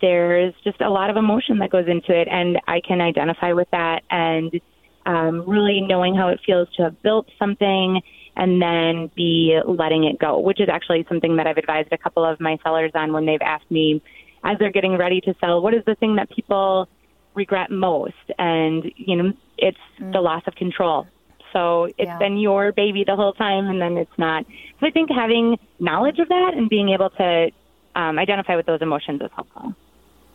there's 0.00 0.54
just 0.64 0.80
a 0.80 0.90
lot 0.90 1.10
of 1.10 1.16
emotion 1.16 1.58
that 1.58 1.70
goes 1.70 1.86
into 1.86 2.18
it. 2.18 2.26
And 2.28 2.58
I 2.66 2.80
can 2.80 3.00
identify 3.00 3.52
with 3.52 3.68
that 3.70 4.02
and 4.10 4.60
um, 5.04 5.48
really 5.48 5.80
knowing 5.80 6.16
how 6.16 6.28
it 6.28 6.40
feels 6.44 6.68
to 6.76 6.84
have 6.84 7.02
built 7.02 7.28
something 7.38 8.00
and 8.36 8.60
then 8.60 9.10
be 9.16 9.58
letting 9.66 10.04
it 10.04 10.18
go, 10.18 10.38
which 10.38 10.60
is 10.60 10.68
actually 10.68 11.06
something 11.08 11.36
that 11.36 11.46
I've 11.46 11.56
advised 11.56 11.88
a 11.92 11.98
couple 11.98 12.24
of 12.24 12.38
my 12.38 12.58
sellers 12.62 12.92
on 12.94 13.12
when 13.12 13.26
they've 13.26 13.40
asked 13.42 13.70
me 13.70 14.02
as 14.44 14.58
they're 14.58 14.70
getting 14.70 14.96
ready 14.96 15.20
to 15.22 15.34
sell, 15.40 15.60
what 15.60 15.74
is 15.74 15.84
the 15.86 15.94
thing 15.96 16.16
that 16.16 16.30
people 16.30 16.88
regret 17.36 17.70
most. 17.70 18.14
And, 18.38 18.90
you 18.96 19.16
know, 19.16 19.32
it's 19.56 19.78
mm. 20.00 20.12
the 20.12 20.20
loss 20.20 20.42
of 20.46 20.54
control. 20.56 21.06
So 21.52 21.84
it's 21.84 21.96
yeah. 21.98 22.18
been 22.18 22.38
your 22.38 22.72
baby 22.72 23.04
the 23.06 23.14
whole 23.14 23.32
time, 23.32 23.66
and 23.68 23.80
then 23.80 23.96
it's 23.96 24.18
not. 24.18 24.44
So 24.80 24.86
I 24.86 24.90
think 24.90 25.10
having 25.10 25.58
knowledge 25.78 26.18
of 26.18 26.28
that 26.28 26.52
and 26.54 26.68
being 26.68 26.90
able 26.90 27.10
to 27.10 27.50
um, 27.94 28.18
identify 28.18 28.56
with 28.56 28.66
those 28.66 28.82
emotions 28.82 29.22
is 29.22 29.30
helpful. 29.34 29.74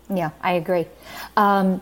Yeah, 0.10 0.32
I 0.42 0.54
agree. 0.54 0.88
Um, 1.38 1.82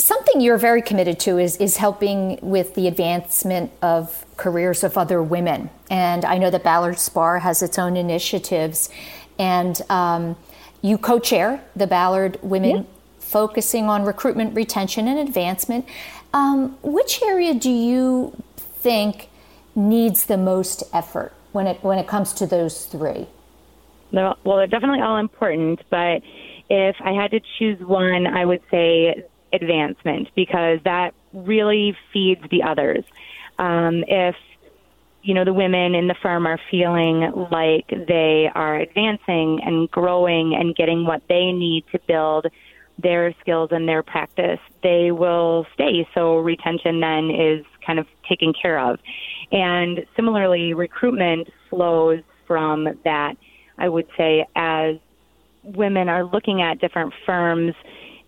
something 0.00 0.40
you're 0.40 0.58
very 0.58 0.82
committed 0.82 1.20
to 1.20 1.38
is 1.38 1.56
is 1.56 1.76
helping 1.76 2.38
with 2.42 2.74
the 2.74 2.88
advancement 2.88 3.70
of 3.82 4.24
careers 4.36 4.82
of 4.82 4.96
other 4.98 5.22
women, 5.22 5.70
and 5.90 6.24
I 6.24 6.38
know 6.38 6.50
that 6.50 6.64
Ballard 6.64 6.96
Spahr 6.96 7.40
has 7.40 7.62
its 7.62 7.78
own 7.78 7.96
initiatives, 7.96 8.90
and 9.38 9.80
um, 9.90 10.36
you 10.82 10.98
co-chair 10.98 11.62
the 11.76 11.86
Ballard 11.86 12.38
Women. 12.42 12.76
Yeah. 12.76 12.82
Focusing 13.20 13.84
on 13.84 14.02
recruitment, 14.02 14.56
retention, 14.56 15.06
and 15.06 15.16
advancement. 15.20 15.86
Um, 16.34 16.76
which 16.82 17.22
area 17.22 17.54
do 17.54 17.70
you 17.70 18.36
think 18.56 19.28
needs 19.76 20.26
the 20.26 20.36
most 20.36 20.82
effort 20.92 21.32
when 21.52 21.68
it 21.68 21.82
when 21.84 22.00
it 22.00 22.08
comes 22.08 22.32
to 22.34 22.46
those 22.46 22.86
three? 22.86 23.28
well, 24.12 24.36
they're 24.44 24.66
definitely 24.66 25.00
all 25.00 25.16
important, 25.16 25.80
but 25.90 26.22
if 26.68 26.96
I 27.00 27.12
had 27.12 27.30
to 27.30 27.40
choose 27.58 27.78
one, 27.80 28.26
I 28.26 28.44
would 28.44 28.62
say 28.68 29.24
advancement 29.52 30.28
because 30.34 30.78
that 30.84 31.14
really 31.32 31.96
feeds 32.12 32.42
the 32.50 32.62
others. 32.62 33.04
Um, 33.58 34.04
if 34.06 34.36
you 35.22 35.34
know 35.34 35.44
the 35.44 35.52
women 35.52 35.94
in 35.94 36.08
the 36.08 36.14
firm 36.22 36.46
are 36.46 36.58
feeling 36.70 37.30
like 37.50 37.88
they 37.88 38.50
are 38.54 38.76
advancing 38.76 39.60
and 39.62 39.90
growing 39.90 40.54
and 40.54 40.74
getting 40.74 41.04
what 41.04 41.22
they 41.28 41.52
need 41.52 41.84
to 41.92 41.98
build 42.06 42.46
their 42.98 43.34
skills 43.40 43.70
and 43.72 43.88
their 43.88 44.02
practice, 44.02 44.60
they 44.82 45.10
will 45.10 45.66
stay. 45.74 46.06
So 46.14 46.38
retention 46.38 47.00
then 47.00 47.30
is 47.30 47.64
kind 47.86 47.98
of 47.98 48.06
taken 48.28 48.52
care 48.52 48.78
of. 48.78 48.98
And 49.52 50.06
similarly, 50.16 50.74
recruitment 50.74 51.48
flows 51.68 52.22
from 52.46 52.88
that, 53.04 53.36
I 53.78 53.88
would 53.88 54.06
say, 54.16 54.46
as 54.54 54.96
women 55.62 56.08
are 56.08 56.24
looking 56.24 56.62
at 56.62 56.80
different 56.80 57.12
firms, 57.26 57.74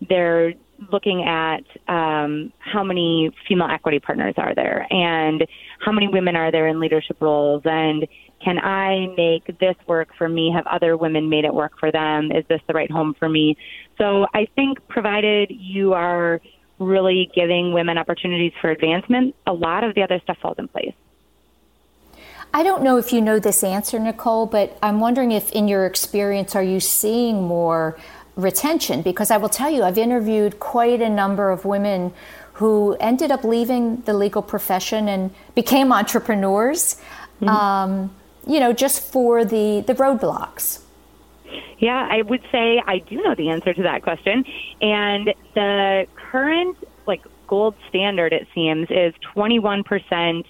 they're 0.09 0.53
looking 0.91 1.23
at 1.23 1.63
um, 1.87 2.51
how 2.59 2.83
many 2.83 3.31
female 3.47 3.67
equity 3.69 3.99
partners 3.99 4.35
are 4.37 4.55
there 4.55 4.87
and 4.89 5.45
how 5.79 5.91
many 5.91 6.07
women 6.07 6.35
are 6.35 6.51
there 6.51 6.67
in 6.67 6.79
leadership 6.79 7.17
roles 7.19 7.61
and 7.65 8.07
can 8.43 8.59
I 8.59 9.07
make 9.15 9.57
this 9.59 9.75
work 9.87 10.09
for 10.17 10.27
me? 10.27 10.51
Have 10.53 10.67
other 10.67 10.97
women 10.97 11.29
made 11.29 11.45
it 11.45 11.53
work 11.53 11.79
for 11.79 11.91
them? 11.91 12.29
Is 12.31 12.43
this 12.49 12.59
the 12.67 12.73
right 12.73 12.91
home 12.91 13.15
for 13.17 13.29
me? 13.29 13.55
So 13.97 14.27
I 14.33 14.47
think 14.53 14.85
provided 14.89 15.49
you 15.49 15.93
are 15.93 16.41
really 16.79 17.31
giving 17.33 17.73
women 17.73 17.97
opportunities 17.97 18.51
for 18.59 18.69
advancement, 18.69 19.35
a 19.47 19.53
lot 19.53 19.83
of 19.83 19.95
the 19.95 20.01
other 20.01 20.19
stuff 20.23 20.37
falls 20.41 20.57
in 20.57 20.67
place. 20.67 20.93
I 22.53 22.61
don't 22.61 22.83
know 22.83 22.97
if 22.97 23.11
you 23.11 23.21
know 23.21 23.39
this 23.39 23.63
answer, 23.63 23.97
Nicole, 23.97 24.45
but 24.45 24.77
I'm 24.83 24.99
wondering 24.99 25.31
if 25.31 25.51
in 25.53 25.67
your 25.67 25.87
experience, 25.87 26.55
are 26.55 26.61
you 26.63 26.79
seeing 26.79 27.41
more 27.41 27.97
retention 28.35 29.01
because 29.01 29.31
I 29.31 29.37
will 29.37 29.49
tell 29.49 29.69
you, 29.69 29.83
I've 29.83 29.97
interviewed 29.97 30.59
quite 30.59 31.01
a 31.01 31.09
number 31.09 31.51
of 31.51 31.65
women 31.65 32.13
who 32.53 32.95
ended 32.99 33.31
up 33.31 33.43
leaving 33.43 34.01
the 34.01 34.13
legal 34.13 34.41
profession 34.41 35.07
and 35.07 35.31
became 35.55 35.91
entrepreneurs, 35.91 36.95
mm-hmm. 37.41 37.49
um, 37.49 38.15
you 38.47 38.59
know, 38.59 38.73
just 38.73 39.01
for 39.01 39.43
the, 39.43 39.83
the 39.87 39.95
roadblocks. 39.95 40.81
Yeah, 41.79 42.07
I 42.09 42.21
would 42.21 42.41
say 42.51 42.81
I 42.85 42.99
do 42.99 43.21
know 43.21 43.35
the 43.35 43.49
answer 43.49 43.73
to 43.73 43.83
that 43.83 44.03
question. 44.03 44.45
And 44.81 45.33
the 45.53 46.07
current, 46.15 46.77
like, 47.05 47.21
gold 47.47 47.75
standard, 47.89 48.33
it 48.33 48.47
seems, 48.53 48.87
is 48.89 49.13
21% 49.35 50.45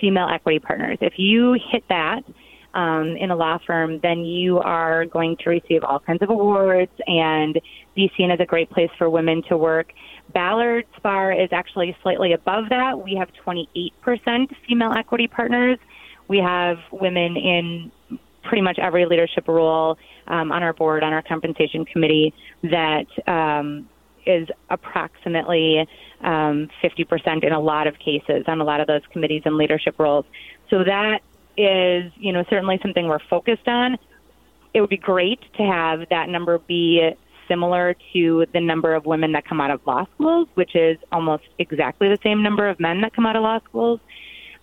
female 0.00 0.28
equity 0.28 0.58
partners. 0.58 0.98
If 1.00 1.18
you 1.18 1.54
hit 1.54 1.84
that, 1.88 2.22
um, 2.76 3.16
in 3.16 3.30
a 3.30 3.36
law 3.36 3.58
firm, 3.66 4.00
then 4.00 4.20
you 4.20 4.58
are 4.58 5.06
going 5.06 5.36
to 5.38 5.48
receive 5.48 5.82
all 5.82 5.98
kinds 5.98 6.20
of 6.20 6.28
awards 6.28 6.92
and 7.06 7.58
be 7.94 8.12
seen 8.18 8.30
as 8.30 8.38
a 8.38 8.44
great 8.44 8.70
place 8.70 8.90
for 8.98 9.08
women 9.08 9.42
to 9.48 9.56
work. 9.56 9.94
Ballard 10.34 10.84
Spahr 10.98 11.42
is 11.42 11.48
actually 11.52 11.96
slightly 12.02 12.34
above 12.34 12.68
that. 12.68 13.02
We 13.02 13.14
have 13.14 13.30
28% 13.46 14.54
female 14.68 14.92
equity 14.92 15.26
partners. 15.26 15.78
We 16.28 16.38
have 16.38 16.76
women 16.92 17.36
in 17.38 17.90
pretty 18.42 18.62
much 18.62 18.78
every 18.78 19.06
leadership 19.06 19.48
role 19.48 19.96
um, 20.26 20.52
on 20.52 20.62
our 20.62 20.74
board, 20.74 21.02
on 21.02 21.14
our 21.14 21.22
compensation 21.22 21.86
committee, 21.86 22.34
that 22.62 23.06
um, 23.26 23.88
is 24.26 24.48
approximately 24.68 25.88
um, 26.20 26.68
50% 26.84 27.42
in 27.42 27.52
a 27.52 27.60
lot 27.60 27.86
of 27.86 27.98
cases 27.98 28.44
on 28.46 28.60
a 28.60 28.64
lot 28.64 28.80
of 28.80 28.86
those 28.86 29.02
committees 29.12 29.42
and 29.46 29.56
leadership 29.56 29.98
roles. 29.98 30.26
So 30.68 30.84
that 30.84 31.22
is, 31.56 32.12
you 32.16 32.32
know, 32.32 32.44
certainly 32.48 32.78
something 32.82 33.06
we're 33.06 33.18
focused 33.30 33.66
on. 33.66 33.96
It 34.74 34.80
would 34.80 34.90
be 34.90 34.96
great 34.96 35.40
to 35.56 35.62
have 35.62 36.08
that 36.10 36.28
number 36.28 36.58
be 36.58 37.10
similar 37.48 37.94
to 38.12 38.46
the 38.52 38.60
number 38.60 38.94
of 38.94 39.06
women 39.06 39.32
that 39.32 39.46
come 39.46 39.60
out 39.60 39.70
of 39.70 39.80
law 39.86 40.06
schools, 40.14 40.48
which 40.54 40.74
is 40.74 40.98
almost 41.12 41.44
exactly 41.58 42.08
the 42.08 42.18
same 42.22 42.42
number 42.42 42.68
of 42.68 42.78
men 42.80 43.00
that 43.00 43.14
come 43.14 43.26
out 43.26 43.36
of 43.36 43.42
law 43.42 43.60
schools. 43.68 44.00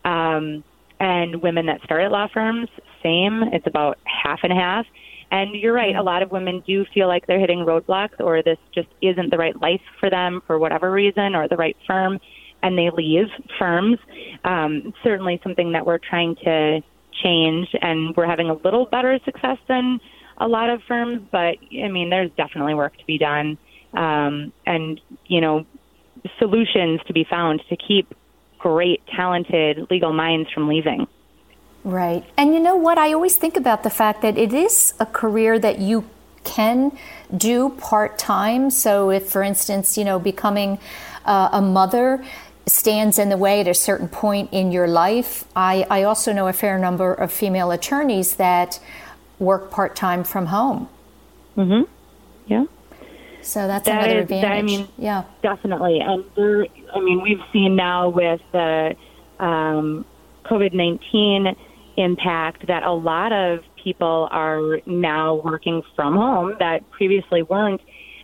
Um, 0.05 0.63
and 0.99 1.41
women 1.41 1.65
that 1.65 1.81
start 1.83 2.01
at 2.01 2.11
law 2.11 2.27
firms, 2.33 2.69
same. 3.01 3.43
It's 3.51 3.67
about 3.67 3.97
half 4.05 4.39
and 4.43 4.53
half. 4.53 4.85
And 5.31 5.55
you're 5.55 5.73
right, 5.73 5.95
a 5.95 6.03
lot 6.03 6.21
of 6.21 6.31
women 6.31 6.63
do 6.65 6.85
feel 6.93 7.07
like 7.07 7.25
they're 7.25 7.39
hitting 7.39 7.65
roadblocks 7.65 8.19
or 8.19 8.43
this 8.43 8.59
just 8.73 8.87
isn't 9.01 9.31
the 9.31 9.37
right 9.37 9.59
life 9.59 9.81
for 9.99 10.09
them 10.09 10.41
for 10.45 10.59
whatever 10.59 10.91
reason 10.91 11.35
or 11.35 11.47
the 11.47 11.57
right 11.57 11.75
firm 11.87 12.19
and 12.63 12.77
they 12.77 12.89
leave 12.89 13.27
firms. 13.59 13.99
Um, 14.43 14.93
certainly 15.03 15.39
something 15.43 15.73
that 15.73 15.85
we're 15.85 15.99
trying 15.99 16.35
to 16.37 16.81
change, 17.23 17.67
and 17.81 18.15
we're 18.15 18.25
having 18.25 18.49
a 18.49 18.53
little 18.53 18.85
better 18.85 19.19
success 19.23 19.57
than 19.67 19.99
a 20.37 20.47
lot 20.47 20.69
of 20.69 20.81
firms. 20.87 21.21
But 21.31 21.57
I 21.83 21.89
mean, 21.89 22.09
there's 22.09 22.31
definitely 22.35 22.73
work 22.73 22.97
to 22.97 23.05
be 23.05 23.19
done, 23.19 23.57
um, 23.93 24.51
and 24.65 24.99
you 25.27 25.41
know, 25.41 25.65
solutions 26.39 27.01
to 27.07 27.13
be 27.13 27.25
found 27.29 27.61
to 27.69 27.75
keep 27.75 28.15
great, 28.57 29.01
talented 29.15 29.91
legal 29.91 30.13
minds 30.13 30.49
from 30.51 30.67
leaving. 30.67 31.05
Right. 31.83 32.23
And 32.37 32.53
you 32.53 32.61
know 32.61 32.77
what? 32.77 32.97
I 32.97 33.11
always 33.11 33.35
think 33.35 33.57
about 33.57 33.83
the 33.83 33.89
fact 33.89 34.21
that 34.21 34.37
it 34.37 34.53
is 34.53 34.93
a 35.01 35.05
career 35.05 35.59
that 35.59 35.79
you 35.79 36.05
can 36.45 36.97
do 37.35 37.69
part 37.71 38.17
time. 38.17 38.69
So, 38.69 39.09
if, 39.09 39.29
for 39.29 39.43
instance, 39.43 39.97
you 39.97 40.05
know, 40.05 40.17
becoming 40.17 40.79
uh, 41.25 41.49
a 41.51 41.61
mother, 41.61 42.23
stands 42.65 43.19
in 43.19 43.29
the 43.29 43.37
way 43.37 43.61
at 43.61 43.67
a 43.67 43.73
certain 43.73 44.07
point 44.07 44.49
in 44.51 44.71
your 44.71 44.87
life. 44.87 45.45
I, 45.55 45.85
I 45.89 46.03
also 46.03 46.31
know 46.31 46.47
a 46.47 46.53
fair 46.53 46.79
number 46.79 47.13
of 47.13 47.31
female 47.31 47.71
attorneys 47.71 48.37
that 48.37 48.79
work 49.39 49.69
part 49.69 49.95
time 49.95 50.23
from 50.23 50.45
home. 50.45 50.87
Mm-hmm. 51.57 51.91
Yeah. 52.47 52.65
So 53.41 53.67
that's 53.67 53.85
that 53.85 54.03
another 54.03 54.19
is, 54.19 54.23
advantage. 54.23 54.49
That, 54.49 54.57
I 54.57 54.61
mean, 54.61 54.87
yeah, 54.97 55.23
definitely. 55.41 55.99
And 55.99 56.23
there, 56.35 56.65
I 56.95 56.99
mean, 57.01 57.21
we've 57.21 57.41
seen 57.51 57.75
now 57.75 58.07
with 58.07 58.39
the 58.53 58.95
um, 59.39 60.05
COVID 60.45 60.73
nineteen 60.73 61.55
impact 61.97 62.67
that 62.67 62.83
a 62.83 62.93
lot 62.93 63.33
of 63.33 63.59
people 63.83 64.29
are 64.31 64.79
now 64.85 65.35
working 65.35 65.83
from 65.95 66.15
home 66.15 66.55
that 66.59 66.89
previously 66.91 67.43
weren't. 67.43 67.81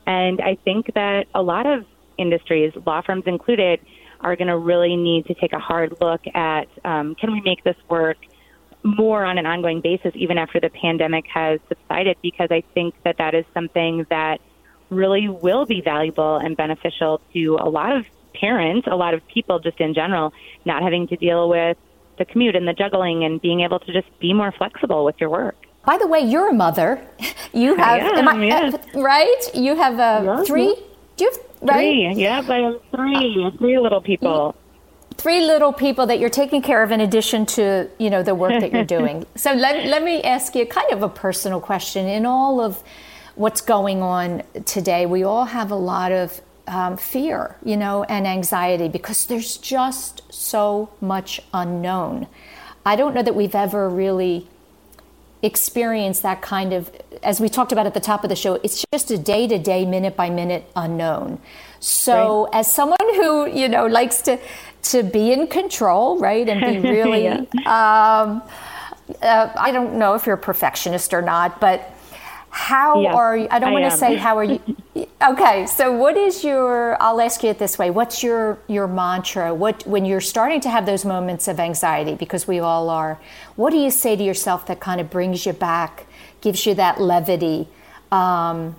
And 0.08 0.39
I 0.41 0.56
think 0.63 0.93
that 0.95 1.28
a 1.36 1.41
lot 1.41 1.65
of 1.65 1.86
industries, 2.17 2.73
law 2.86 3.02
firms 3.02 3.25
included, 3.28 3.82
are 4.21 4.36
going 4.36 4.47
to 4.47 4.58
really 4.58 4.95
need 4.95 5.25
to 5.27 5.34
take 5.34 5.53
a 5.53 5.60
hard 5.60 5.95
look 6.01 6.21
at 6.34 6.67
um, 6.84 7.15
can 7.15 7.32
we 7.32 7.41
make 7.41 7.63
this 7.63 7.77
work 7.89 8.17
more 8.84 9.25
on 9.25 9.38
an 9.38 9.45
ongoing 9.45 9.82
basis 9.82 10.12
even 10.15 10.38
after 10.38 10.60
the 10.60 10.69
pandemic 10.69 11.25
has 11.34 11.60
subsided 11.67 12.17
because 12.21 12.47
I 12.51 12.63
think 12.73 12.95
that 13.03 13.17
that 13.17 13.34
is 13.34 13.45
something 13.53 14.05
that 14.10 14.39
really 14.89 15.27
will 15.27 15.65
be 15.65 15.82
valuable 15.82 16.38
and 16.38 16.55
beneficial 16.55 17.21
to 17.34 17.58
a 17.60 17.69
lot 17.69 17.95
of 17.95 18.05
parents, 18.34 18.88
a 18.89 18.95
lot 18.95 19.13
of 19.13 19.25
people 19.27 19.60
just 19.60 19.79
in 19.79 19.93
general, 19.93 20.34
not 20.65 20.82
having 20.82 21.08
to 21.08 21.15
deal 21.15 21.49
with 21.49 21.77
the 22.17 22.25
commute 22.25 22.55
and 22.55 22.67
the 22.67 22.73
juggling 22.73 23.23
and 23.23 23.41
being 23.41 23.62
able 23.62 23.79
to 23.79 23.93
just 23.93 24.08
be 24.19 24.34
more 24.34 24.51
flexible 24.51 25.05
with 25.05 25.15
your 25.19 25.29
work. 25.29 25.55
By 25.86 25.97
the 25.97 26.08
way, 26.08 26.19
you're 26.19 26.49
a 26.49 26.53
mother. 26.53 27.05
You 27.51 27.75
have, 27.77 27.99
I 27.99 28.19
am, 28.19 28.27
I, 28.27 28.45
yes. 28.45 28.75
right? 28.93 29.55
You 29.55 29.75
have 29.75 29.99
uh, 29.99 30.43
three. 30.43 30.75
Do 31.15 31.23
you 31.23 31.32
have 31.32 31.48
right? 31.61 32.13
Three. 32.13 32.23
Yeah, 32.23 32.43
I 32.47 32.57
have 32.57 32.81
three. 32.91 33.51
Three 33.57 33.79
little 33.79 34.01
people. 34.01 34.55
Three 35.15 35.41
little 35.41 35.73
people 35.73 36.05
that 36.05 36.19
you're 36.19 36.29
taking 36.29 36.61
care 36.61 36.81
of 36.81 36.91
in 36.91 37.01
addition 37.01 37.45
to, 37.47 37.89
you 37.97 38.09
know, 38.09 38.23
the 38.23 38.35
work 38.35 38.59
that 38.61 38.71
you're 38.71 38.83
doing. 38.99 39.25
so 39.35 39.51
let, 39.53 39.85
let 39.85 40.03
me 40.03 40.21
ask 40.23 40.55
you 40.55 40.65
kind 40.65 40.91
of 40.93 41.03
a 41.03 41.09
personal 41.09 41.59
question. 41.59 42.07
In 42.07 42.25
all 42.25 42.61
of 42.61 42.81
what's 43.35 43.61
going 43.61 44.01
on 44.01 44.43
today, 44.65 45.05
we 45.05 45.23
all 45.23 45.45
have 45.45 45.71
a 45.71 45.75
lot 45.75 46.11
of 46.11 46.41
um, 46.67 46.97
fear, 46.97 47.55
you 47.65 47.75
know, 47.75 48.03
and 48.03 48.27
anxiety 48.27 48.87
because 48.87 49.25
there's 49.25 49.57
just 49.57 50.21
so 50.31 50.89
much 51.01 51.41
unknown. 51.53 52.27
I 52.85 52.95
don't 52.95 53.13
know 53.13 53.23
that 53.23 53.35
we've 53.35 53.55
ever 53.55 53.89
really 53.89 54.47
experience 55.41 56.19
that 56.21 56.41
kind 56.41 56.73
of, 56.73 56.91
as 57.23 57.39
we 57.39 57.49
talked 57.49 57.71
about 57.71 57.86
at 57.86 57.93
the 57.93 57.99
top 57.99 58.23
of 58.23 58.30
the 58.30 58.36
show, 58.36 58.56
it's 58.63 58.86
just 58.91 59.12
a 59.12 59.17
day 59.17 59.47
to 59.47 59.58
day, 59.58 59.86
minute 59.86 60.15
by 60.15 60.30
minute 60.30 60.69
unknown. 60.75 61.39
So, 61.80 62.45
right. 62.45 62.60
as 62.60 62.73
someone 62.73 62.97
who 63.15 63.47
you 63.49 63.69
know 63.69 63.86
likes 63.86 64.21
to 64.23 64.38
to 64.82 65.04
be 65.04 65.32
in 65.32 65.47
control, 65.47 66.19
right, 66.19 66.47
and 66.47 66.62
be 66.62 66.89
really, 66.89 67.23
yeah. 67.23 67.39
um, 67.65 68.41
uh, 69.21 69.49
I 69.56 69.71
don't 69.71 69.93
know 69.95 70.13
if 70.13 70.25
you're 70.25 70.36
a 70.36 70.38
perfectionist 70.38 71.13
or 71.13 71.21
not, 71.21 71.60
but 71.60 71.95
how 72.49 73.01
yes, 73.01 73.15
are 73.15 73.38
you? 73.38 73.47
I 73.51 73.59
don't 73.59 73.73
want 73.73 73.91
to 73.91 73.97
say 73.97 74.15
how 74.15 74.38
are 74.38 74.43
you. 74.43 74.59
okay, 75.21 75.65
so 75.67 75.91
what 75.91 76.17
is 76.17 76.43
your? 76.43 77.01
I'll 77.01 77.21
ask 77.21 77.43
you 77.43 77.49
it 77.49 77.59
this 77.59 77.77
way: 77.77 77.89
What's 77.89 78.23
your 78.23 78.59
your 78.67 78.88
mantra? 78.88 79.53
What 79.53 79.85
when 79.85 80.05
you're 80.05 80.21
starting 80.21 80.59
to 80.62 80.69
have 80.69 80.85
those 80.85 81.05
moments 81.05 81.47
of 81.47 81.59
anxiety, 81.59 82.15
because 82.15 82.47
we 82.47 82.59
all 82.59 82.89
are. 82.89 83.19
What 83.55 83.71
do 83.71 83.77
you 83.77 83.91
say 83.91 84.15
to 84.15 84.23
yourself 84.23 84.65
that 84.67 84.79
kind 84.79 84.99
of 84.99 85.09
brings 85.09 85.45
you 85.45 85.53
back, 85.53 86.05
gives 86.41 86.65
you 86.65 86.73
that 86.75 86.99
levity? 86.99 87.67
Um, 88.12 88.75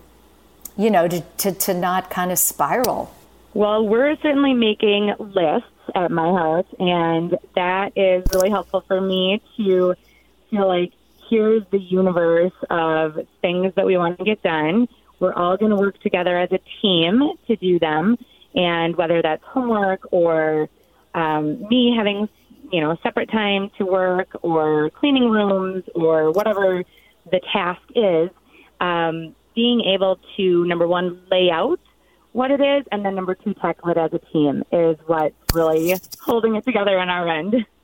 you 0.76 0.90
know, 0.90 1.06
to, 1.06 1.20
to, 1.20 1.52
to 1.52 1.74
not 1.74 2.11
kind 2.11 2.33
of 2.33 2.38
spiral? 2.38 3.14
Well, 3.52 3.87
we're 3.87 4.16
certainly 4.16 4.54
making 4.54 5.14
lists 5.18 5.68
at 5.94 6.11
my 6.11 6.33
house, 6.33 6.66
and 6.78 7.37
that 7.54 7.92
is 7.96 8.24
really 8.33 8.48
helpful 8.48 8.80
for 8.80 9.00
me 9.00 9.42
to 9.56 9.94
feel 10.50 10.66
like 10.66 10.92
here's 11.30 11.62
the 11.70 11.78
universe 11.78 12.52
of 12.68 13.14
things 13.40 13.72
that 13.76 13.86
we 13.86 13.96
want 13.96 14.18
to 14.18 14.24
get 14.24 14.42
done. 14.42 14.88
We're 15.20 15.32
all 15.32 15.56
going 15.56 15.70
to 15.70 15.76
work 15.76 16.00
together 16.00 16.36
as 16.36 16.50
a 16.52 16.58
team 16.82 17.20
to 17.46 17.56
do 17.56 17.78
them, 17.78 18.18
and 18.54 18.96
whether 18.96 19.22
that's 19.22 19.42
homework 19.44 20.12
or 20.12 20.68
um, 21.14 21.68
me 21.68 21.94
having 21.96 22.28
you 22.72 22.80
know 22.80 22.96
separate 23.02 23.30
time 23.30 23.70
to 23.78 23.84
work 23.84 24.28
or 24.42 24.90
cleaning 24.90 25.28
rooms 25.30 25.84
or 25.94 26.32
whatever 26.32 26.82
the 27.30 27.40
task 27.52 27.82
is, 27.94 28.30
um, 28.80 29.34
being 29.54 29.82
able 29.82 30.18
to 30.36 30.64
number 30.64 30.86
one 30.86 31.22
lay 31.30 31.50
out 31.50 31.80
what 32.32 32.50
it 32.50 32.60
is, 32.60 32.84
and 32.92 33.04
then 33.04 33.14
number 33.14 33.34
two 33.34 33.54
tackle 33.54 33.90
it 33.90 33.98
as 33.98 34.12
a 34.12 34.18
team 34.32 34.62
is 34.70 34.96
what's 35.06 35.34
really 35.52 35.94
holding 36.20 36.54
it 36.54 36.64
together 36.64 36.98
on 36.98 37.08
our 37.08 37.28
end. 37.28 37.54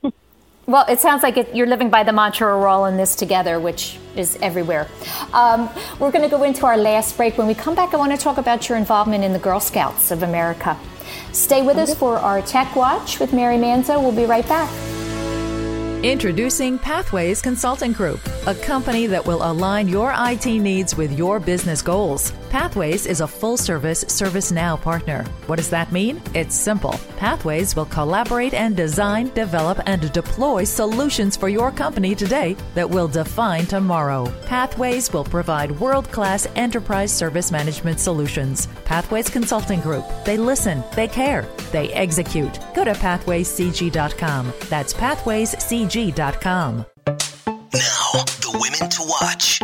Well, 0.67 0.85
it 0.89 0.99
sounds 0.99 1.23
like 1.23 1.55
you're 1.55 1.69
living 1.69 1.91
by 1.91 2.03
the 2.03 2.13
mantra 2.13 2.59
we're 2.59 2.67
all 2.67 2.87
in 2.87 2.97
this 2.97 3.15
together, 3.15 3.61
which 3.61 3.99
is 4.17 4.37
everywhere. 4.43 4.89
Um, 5.33 5.71
we're 6.01 6.11
going 6.11 6.29
to 6.29 6.29
go 6.29 6.43
into 6.43 6.67
our 6.67 6.77
last 6.77 7.17
break. 7.17 7.39
When 7.39 7.47
we 7.47 7.55
come 7.55 7.77
back, 7.77 7.95
I 7.95 7.97
want 7.99 8.11
to 8.11 8.19
talk 8.19 8.37
about 8.37 8.69
your 8.69 8.77
involvement 8.77 9.23
in 9.23 9.33
the 9.33 9.39
Girl 9.39 9.61
Scouts 9.61 10.11
of 10.11 10.25
America. 10.25 10.77
Stay 11.31 11.63
with 11.63 11.77
us 11.77 11.95
for 11.95 12.17
our 12.17 12.43
Tech 12.43 12.75
Watch 12.75 13.21
with 13.21 13.33
Mary 13.33 13.59
Manzo. 13.59 14.03
We'll 14.03 14.11
be 14.11 14.25
right 14.25 14.47
back. 14.49 14.69
Introducing 16.05 16.81
Pathways 16.81 17.41
Consulting 17.41 17.93
Group, 17.93 18.21
a 18.49 18.55
company 18.57 19.07
that 19.07 19.25
will 19.25 19.49
align 19.49 19.87
your 19.87 20.13
IT 20.17 20.47
needs 20.47 20.97
with 20.97 21.17
your 21.17 21.39
business 21.39 21.81
goals. 21.81 22.33
Pathways 22.57 23.05
is 23.05 23.21
a 23.21 23.27
full 23.27 23.59
service 23.59 24.03
ServiceNow 24.05 24.81
partner. 24.81 25.25
What 25.47 25.57
does 25.57 25.69
that 25.69 25.93
mean? 25.93 26.23
It's 26.33 26.55
simple. 26.55 26.99
Pathways 27.19 27.77
will 27.77 27.85
collaborate 27.85 28.55
and 28.55 28.75
design, 28.75 29.29
develop, 29.35 29.79
and 29.85 30.11
deploy 30.11 30.65
solutions 30.65 31.37
for 31.37 31.51
your 31.51 31.71
company 31.71 32.15
today 32.15 32.57
that 32.75 32.89
will 32.89 33.09
define 33.09 33.67
tomorrow. 33.67 34.33
Pathways 34.47 35.13
will 35.13 35.23
provide 35.23 35.79
world 35.79 36.11
class 36.11 36.47
enterprise 36.57 37.13
service 37.13 37.53
management 37.53 38.01
solutions. 38.01 38.69
Pathways 38.87 39.29
Consulting 39.29 39.83
Group. 39.83 40.07
They 40.25 40.39
listen, 40.39 40.83
they 40.95 41.09
care, 41.09 41.47
they 41.73 41.93
execute. 41.93 42.59
Go 42.75 42.85
to 42.85 42.93
pathwayscg.com. 42.93 44.53
That's 44.71 44.95
pathwayscg.com. 44.95 46.87
Now, 47.75 48.25
the 48.41 48.59
women 48.59 48.89
to 48.89 49.03
watch. 49.03 49.61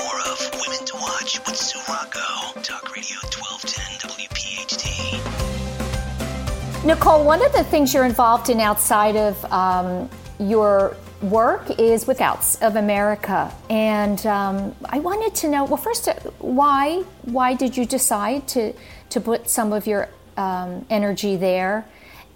more 0.00 0.18
of 0.18 0.50
Women 0.52 0.84
to 0.84 0.96
Watch 0.96 1.38
with 1.46 1.56
Sue 1.56 1.78
Rocco. 1.88 2.18
Talk 2.60 2.92
Radio 2.92 3.18
1210 3.30 4.10
WPHT. 4.10 6.84
Nicole, 6.84 7.24
one 7.24 7.46
of 7.46 7.52
the 7.52 7.62
things 7.62 7.94
you're 7.94 8.04
involved 8.04 8.48
in 8.48 8.58
outside 8.58 9.14
of 9.14 9.44
um, 9.52 10.10
your 10.40 10.96
work 11.22 11.78
is 11.78 12.06
with 12.06 12.16
Scouts 12.16 12.56
of 12.62 12.76
America, 12.76 13.52
and 13.68 14.24
um, 14.26 14.74
I 14.86 15.00
wanted 15.00 15.34
to 15.36 15.48
know. 15.48 15.64
Well, 15.64 15.76
first, 15.76 16.08
uh, 16.08 16.14
why 16.38 17.04
why 17.22 17.54
did 17.54 17.76
you 17.76 17.84
decide 17.84 18.48
to 18.48 18.72
to 19.10 19.20
put 19.20 19.48
some 19.50 19.72
of 19.72 19.86
your 19.86 20.08
um, 20.36 20.86
energy 20.88 21.36
there, 21.36 21.86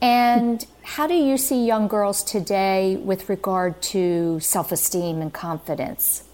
and 0.01 0.66
how 0.82 1.07
do 1.07 1.14
you 1.14 1.39
see 1.39 1.66
young 1.66 1.89
girls 1.89 2.22
today 2.22 2.97
with 2.97 3.28
regard 3.28 3.80
to 3.82 4.39
self 4.41 4.70
esteem 4.70 5.20
and 5.22 5.32
confidence? 5.32 6.24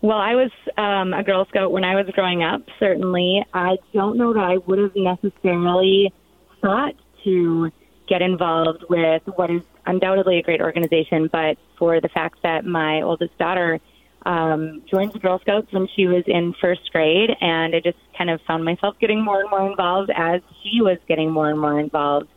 Well, 0.00 0.18
I 0.18 0.36
was 0.36 0.52
um, 0.76 1.12
a 1.12 1.24
Girl 1.24 1.44
Scout 1.46 1.72
when 1.72 1.82
I 1.82 1.96
was 1.96 2.06
growing 2.14 2.44
up. 2.44 2.62
Certainly, 2.78 3.44
I 3.52 3.78
don't 3.92 4.16
know 4.16 4.32
that 4.32 4.44
I 4.44 4.58
would 4.58 4.78
have 4.78 4.94
necessarily 4.94 6.12
thought 6.60 6.94
to 7.24 7.72
get 8.08 8.22
involved 8.22 8.84
with 8.88 9.22
what 9.34 9.50
is 9.50 9.62
undoubtedly 9.88 10.38
a 10.38 10.42
great 10.42 10.60
organization, 10.60 11.28
but 11.32 11.56
for 11.78 12.00
the 12.00 12.08
fact 12.08 12.38
that 12.42 12.64
my 12.64 13.02
oldest 13.02 13.36
daughter 13.38 13.80
um, 14.26 14.82
joined 14.90 15.12
the 15.12 15.18
Girl 15.18 15.38
Scouts 15.40 15.72
when 15.72 15.88
she 15.96 16.06
was 16.06 16.24
in 16.26 16.54
first 16.60 16.92
grade, 16.92 17.30
and 17.40 17.74
I 17.74 17.80
just 17.80 17.98
kind 18.16 18.30
of 18.30 18.40
found 18.46 18.64
myself 18.64 18.96
getting 19.00 19.24
more 19.24 19.40
and 19.40 19.50
more 19.50 19.68
involved 19.70 20.10
as 20.14 20.42
she 20.62 20.82
was 20.82 20.98
getting 21.08 21.30
more 21.30 21.48
and 21.50 21.58
more 21.58 21.80
involved. 21.80 22.28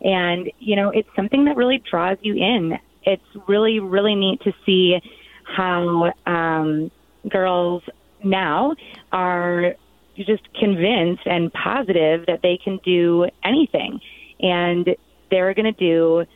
And, 0.00 0.50
you 0.58 0.76
know, 0.76 0.90
it's 0.90 1.08
something 1.14 1.44
that 1.44 1.56
really 1.56 1.82
draws 1.90 2.18
you 2.20 2.34
in. 2.34 2.78
It's 3.04 3.22
really, 3.46 3.78
really 3.78 4.14
neat 4.14 4.40
to 4.42 4.52
see 4.64 5.00
how 5.44 6.12
um, 6.26 6.90
girls 7.28 7.82
now 8.24 8.74
are 9.12 9.76
just 10.16 10.52
convinced 10.54 11.22
and 11.26 11.52
positive 11.52 12.26
that 12.26 12.40
they 12.42 12.58
can 12.62 12.80
do 12.84 13.26
anything. 13.44 14.00
And 14.40 14.96
they're 15.30 15.54
going 15.54 15.72
to 15.72 15.72
do 15.72 16.26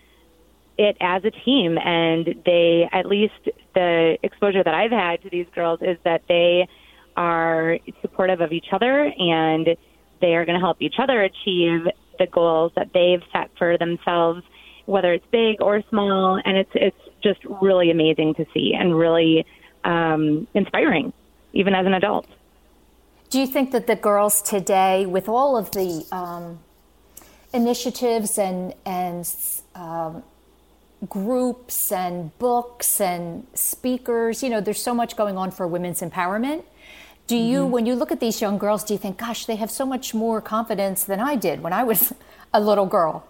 it 0.80 0.96
as 1.00 1.22
a 1.24 1.30
team. 1.30 1.78
And 1.78 2.42
they, 2.46 2.88
at 2.90 3.06
least 3.06 3.42
the 3.74 4.16
exposure 4.22 4.64
that 4.64 4.74
I've 4.74 4.90
had 4.90 5.22
to 5.22 5.30
these 5.30 5.46
girls 5.54 5.80
is 5.82 5.98
that 6.04 6.22
they 6.26 6.66
are 7.16 7.78
supportive 8.00 8.40
of 8.40 8.52
each 8.52 8.68
other 8.72 9.12
and 9.18 9.76
they 10.22 10.34
are 10.34 10.44
going 10.46 10.58
to 10.58 10.64
help 10.64 10.78
each 10.80 10.96
other 10.98 11.22
achieve 11.22 11.86
the 12.18 12.26
goals 12.26 12.72
that 12.76 12.88
they've 12.94 13.22
set 13.32 13.50
for 13.58 13.76
themselves, 13.76 14.42
whether 14.86 15.12
it's 15.12 15.26
big 15.30 15.60
or 15.60 15.82
small. 15.90 16.40
And 16.44 16.56
it's, 16.56 16.70
it's 16.74 17.04
just 17.22 17.40
really 17.60 17.90
amazing 17.90 18.34
to 18.34 18.46
see 18.54 18.74
and 18.78 18.96
really 18.96 19.46
um, 19.84 20.46
inspiring, 20.54 21.12
even 21.52 21.74
as 21.74 21.84
an 21.86 21.94
adult. 21.94 22.26
Do 23.28 23.38
you 23.38 23.46
think 23.46 23.70
that 23.72 23.86
the 23.86 23.96
girls 23.96 24.42
today, 24.42 25.06
with 25.06 25.28
all 25.28 25.56
of 25.56 25.70
the 25.70 26.04
um, 26.10 26.58
initiatives 27.52 28.38
and 28.38 28.74
and 28.84 29.32
um, 29.74 30.22
groups 31.08 31.92
and 31.92 32.36
books 32.38 33.00
and 33.00 33.46
speakers, 33.54 34.42
you 34.42 34.50
know, 34.50 34.60
there's 34.60 34.82
so 34.82 34.94
much 34.94 35.16
going 35.16 35.36
on 35.36 35.50
for 35.50 35.66
women's 35.66 36.00
empowerment. 36.00 36.64
Do 37.26 37.36
you, 37.36 37.62
mm-hmm. 37.62 37.70
when 37.70 37.86
you 37.86 37.94
look 37.94 38.10
at 38.10 38.20
these 38.20 38.40
young 38.40 38.58
girls, 38.58 38.84
do 38.84 38.92
you 38.92 38.98
think, 38.98 39.18
gosh, 39.18 39.46
they 39.46 39.56
have 39.56 39.70
so 39.70 39.86
much 39.86 40.14
more 40.14 40.40
confidence 40.40 41.04
than 41.04 41.20
I 41.20 41.36
did 41.36 41.62
when 41.62 41.72
I 41.72 41.84
was 41.84 42.12
a 42.52 42.60
little 42.60 42.86
girl? 42.86 43.26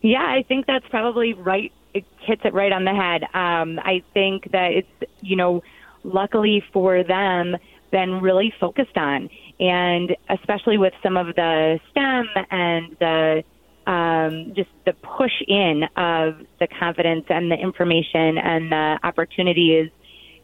Yeah, 0.00 0.22
I 0.22 0.44
think 0.46 0.66
that's 0.66 0.86
probably 0.88 1.32
right. 1.34 1.72
It 1.92 2.04
hits 2.20 2.42
it 2.44 2.54
right 2.54 2.72
on 2.72 2.84
the 2.84 2.94
head. 2.94 3.22
Um, 3.34 3.78
I 3.78 4.02
think 4.12 4.50
that 4.52 4.72
it's, 4.72 5.12
you 5.20 5.36
know, 5.36 5.62
luckily 6.04 6.62
for 6.72 7.02
them, 7.02 7.56
been 7.90 8.20
really 8.20 8.52
focused 8.60 8.96
on. 8.96 9.30
And 9.60 10.16
especially 10.28 10.78
with 10.78 10.92
some 11.02 11.16
of 11.16 11.34
the 11.34 11.78
STEM 11.90 12.28
and 12.50 12.96
the 12.98 13.44
um, 13.86 14.52
just 14.54 14.70
the 14.86 14.92
push 14.92 15.42
in 15.46 15.84
of 15.96 16.38
the 16.60 16.66
confidence 16.78 17.26
and 17.28 17.50
the 17.50 17.56
information 17.56 18.38
and 18.38 18.70
the 18.72 18.98
opportunities, 19.02 19.90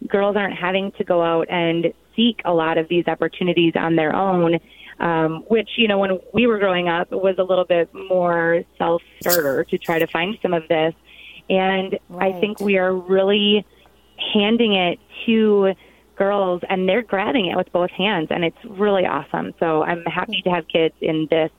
girls 0.07 0.37
aren't 0.37 0.57
having 0.57 0.93
to 0.93 1.05
go 1.05 1.23
out 1.23 1.49
and 1.51 1.93
seek 2.17 2.41
a 2.45 2.53
lot 2.53 2.79
of 2.79 2.89
these 2.89 3.07
opportunities 3.07 3.75
on 3.77 3.97
their 3.97 4.15
own. 4.15 4.59
Um, 4.99 5.45
which 5.49 5.71
you 5.77 5.89
know 5.89 5.99
when 5.99 6.19
we 6.35 6.47
were 6.47 6.59
growing 6.59 6.89
up 6.89 7.11
was 7.11 7.37
a 7.39 7.43
little 7.43 7.65
bit 7.65 7.89
more 7.95 8.65
self 8.77 9.01
starter 9.23 9.65
to 9.65 9.79
try 9.79 9.99
to 9.99 10.07
find 10.07 10.37
some 10.43 10.53
of 10.53 10.69
this 10.69 10.93
and 11.49 11.99
right. 12.11 12.35
i 12.35 12.39
think 12.39 12.61
we 12.61 12.77
are 12.77 12.95
really 12.95 13.65
handing 14.35 14.75
it 14.75 14.99
to 15.25 15.73
girls 16.21 16.61
and 16.69 16.87
they're 16.87 17.03
grabbing 17.03 17.47
it 17.47 17.57
with 17.57 17.73
both 17.73 17.91
hands 17.91 18.29
and 18.31 18.45
it's 18.45 18.65
really 18.67 19.07
awesome. 19.07 19.55
So 19.59 19.83
I'm 19.83 20.05
happy 20.05 20.43
to 20.43 20.51
have 20.51 20.69
kids 20.69 20.95
in 21.01 21.27
this 21.31 21.51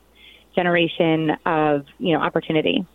generation 0.56 1.32
of, 1.46 1.86
you 2.00 2.14
know, 2.14 2.22
opportunity. 2.22 2.86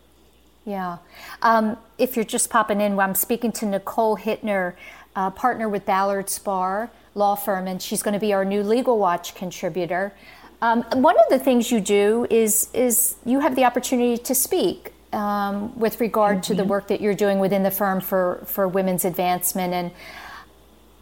Yeah. 0.65 0.99
Um, 1.43 1.77
if 1.97 2.17
you're 2.17 2.25
just 2.25 2.51
popping 2.51 2.81
in, 2.81 2.99
I'm 2.99 3.15
speaking 3.15 3.53
to 3.53 3.67
Nicole 3.67 4.17
Hittner, 4.17 4.75
uh, 5.15 5.31
partner 5.31 5.69
with 5.69 5.87
Ballard 5.87 6.27
Spahr 6.27 6.91
Law 7.15 7.37
Firm, 7.37 7.67
and 7.69 7.81
she's 7.81 8.03
going 8.03 8.15
to 8.15 8.21
be 8.21 8.33
our 8.33 8.45
new 8.45 8.63
Legal 8.63 8.99
Watch 8.99 9.35
contributor. 9.35 10.13
Um, 10.61 10.83
one 10.95 11.17
of 11.19 11.25
the 11.31 11.39
things 11.39 11.71
you 11.71 11.81
do 11.81 12.27
is 12.31 12.69
is 12.75 13.17
you 13.25 13.41
have 13.41 13.57
the 13.57 13.65
opportunity 13.65 14.17
to 14.19 14.35
speak 14.35 14.93
um, 15.13 15.79
with 15.79 16.01
regard 16.01 16.39
mm-hmm. 16.39 16.43
to 16.43 16.55
the 16.55 16.63
mm-hmm. 16.63 16.71
work 16.71 16.89
that 16.89 17.01
you're 17.01 17.15
doing 17.15 17.39
within 17.39 17.63
the 17.63 17.71
firm 17.71 18.01
for 18.01 18.43
for 18.47 18.67
women's 18.69 19.05
advancement 19.05 19.73
and. 19.73 19.91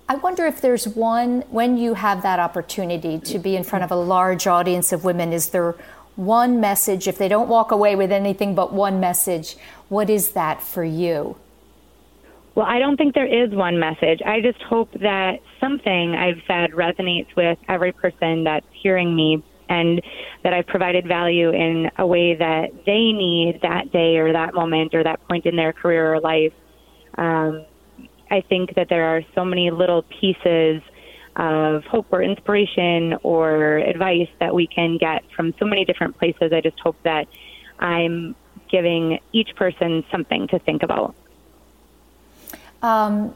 I 0.06 0.16
wonder 0.16 0.44
if 0.44 0.60
there's 0.60 0.86
one, 0.86 1.44
when 1.48 1.78
you 1.78 1.94
have 1.94 2.20
that 2.24 2.38
opportunity 2.38 3.18
to 3.20 3.38
be 3.38 3.56
in 3.56 3.64
front 3.64 3.84
of 3.84 3.90
a 3.90 3.96
large 3.96 4.46
audience 4.46 4.92
of 4.92 5.02
women, 5.02 5.32
is 5.32 5.48
there 5.48 5.76
one 6.16 6.60
message, 6.60 7.08
if 7.08 7.18
they 7.18 7.28
don't 7.28 7.48
walk 7.48 7.72
away 7.72 7.96
with 7.96 8.12
anything 8.12 8.54
but 8.54 8.72
one 8.72 9.00
message, 9.00 9.56
what 9.88 10.08
is 10.08 10.32
that 10.32 10.62
for 10.62 10.84
you? 10.84 11.36
Well, 12.54 12.66
I 12.66 12.78
don't 12.78 12.96
think 12.96 13.14
there 13.14 13.26
is 13.26 13.50
one 13.52 13.80
message. 13.80 14.20
I 14.24 14.40
just 14.40 14.62
hope 14.62 14.92
that 15.00 15.40
something 15.60 16.14
I've 16.14 16.40
said 16.46 16.70
resonates 16.70 17.34
with 17.36 17.58
every 17.68 17.90
person 17.92 18.44
that's 18.44 18.66
hearing 18.72 19.14
me 19.14 19.42
and 19.68 20.00
that 20.44 20.52
I've 20.52 20.66
provided 20.66 21.08
value 21.08 21.50
in 21.50 21.90
a 21.98 22.06
way 22.06 22.36
that 22.36 22.84
they 22.86 23.12
need 23.12 23.60
that 23.62 23.90
day 23.90 24.18
or 24.18 24.32
that 24.32 24.54
moment 24.54 24.94
or 24.94 25.02
that 25.02 25.26
point 25.26 25.46
in 25.46 25.56
their 25.56 25.72
career 25.72 26.14
or 26.14 26.20
life. 26.20 26.52
Um, 27.18 27.64
I 28.30 28.42
think 28.42 28.74
that 28.76 28.88
there 28.88 29.16
are 29.16 29.22
so 29.34 29.44
many 29.44 29.70
little 29.70 30.02
pieces 30.02 30.82
of 31.36 31.84
hope 31.84 32.06
or 32.10 32.22
inspiration 32.22 33.16
or 33.22 33.78
advice 33.78 34.28
that 34.38 34.54
we 34.54 34.66
can 34.66 34.98
get 34.98 35.24
from 35.34 35.54
so 35.58 35.64
many 35.64 35.84
different 35.84 36.16
places. 36.18 36.52
I 36.52 36.60
just 36.60 36.78
hope 36.80 36.96
that 37.02 37.26
I'm 37.78 38.36
giving 38.68 39.20
each 39.32 39.54
person 39.56 40.04
something 40.10 40.48
to 40.48 40.58
think 40.58 40.82
about. 40.82 41.14
Um, 42.82 43.34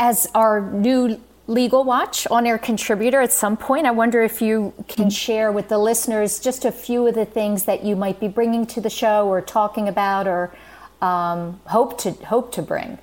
as 0.00 0.28
our 0.34 0.60
new 0.60 1.20
Legal 1.46 1.84
Watch 1.84 2.26
on 2.26 2.44
air 2.44 2.58
contributor 2.58 3.20
at 3.20 3.32
some 3.32 3.56
point, 3.56 3.86
I 3.86 3.92
wonder 3.92 4.22
if 4.22 4.42
you 4.42 4.72
can 4.88 5.10
share 5.10 5.52
with 5.52 5.68
the 5.68 5.78
listeners 5.78 6.40
just 6.40 6.64
a 6.64 6.72
few 6.72 7.06
of 7.06 7.14
the 7.14 7.24
things 7.24 7.66
that 7.66 7.84
you 7.84 7.94
might 7.94 8.18
be 8.18 8.26
bringing 8.26 8.66
to 8.66 8.80
the 8.80 8.90
show 8.90 9.28
or 9.28 9.40
talking 9.40 9.86
about 9.88 10.26
or 10.26 10.52
um, 11.00 11.60
hope 11.66 11.98
to 11.98 12.10
hope 12.12 12.50
to 12.52 12.62
bring. 12.62 12.98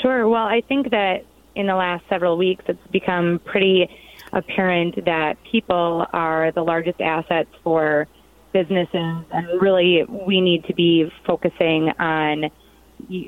Sure. 0.00 0.28
Well, 0.28 0.46
I 0.46 0.60
think 0.60 0.90
that 0.90 1.24
in 1.60 1.66
the 1.66 1.76
last 1.76 2.04
several 2.08 2.36
weeks, 2.36 2.64
it's 2.66 2.86
become 2.90 3.40
pretty 3.44 3.88
apparent 4.32 5.04
that 5.04 5.36
people 5.50 6.06
are 6.12 6.50
the 6.52 6.62
largest 6.62 7.00
assets 7.00 7.50
for 7.62 8.08
businesses, 8.52 9.24
and 9.30 9.60
really 9.60 10.04
we 10.04 10.40
need 10.40 10.64
to 10.64 10.74
be 10.74 11.10
focusing 11.26 11.90
on 11.98 12.50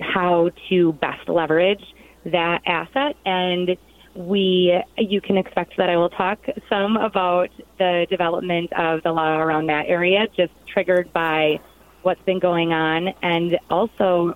how 0.01 0.51
to 0.69 0.93
best 0.95 1.29
leverage 1.29 1.83
that 2.25 2.63
asset. 2.67 3.17
And 3.25 3.77
we, 4.15 4.79
you 4.99 5.21
can 5.21 5.37
expect 5.39 5.77
that 5.77 5.89
I 5.89 5.97
will 5.97 6.11
talk 6.11 6.39
some 6.69 6.97
about 6.97 7.51
the 7.79 8.07
development 8.11 8.73
of 8.73 9.03
the 9.03 9.13
law 9.13 9.39
around 9.39 9.69
that 9.69 9.87
area, 9.87 10.27
just 10.37 10.53
triggered 10.67 11.13
by 11.13 11.61
what's 12.03 12.23
been 12.23 12.39
going 12.39 12.73
on, 12.73 13.09
and 13.23 13.59
also 13.71 14.35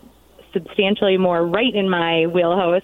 substantially 0.53 1.18
more 1.18 1.44
right 1.47 1.74
in 1.74 1.90
my 1.90 2.26
wheelhouse 2.26 2.82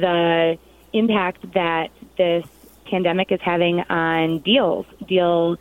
the 0.00 0.58
impact 0.92 1.52
that 1.54 1.90
this 2.16 2.46
pandemic 2.90 3.32
is 3.32 3.40
having 3.42 3.80
on 3.80 4.40
deals, 4.40 4.86
deal 5.06 5.56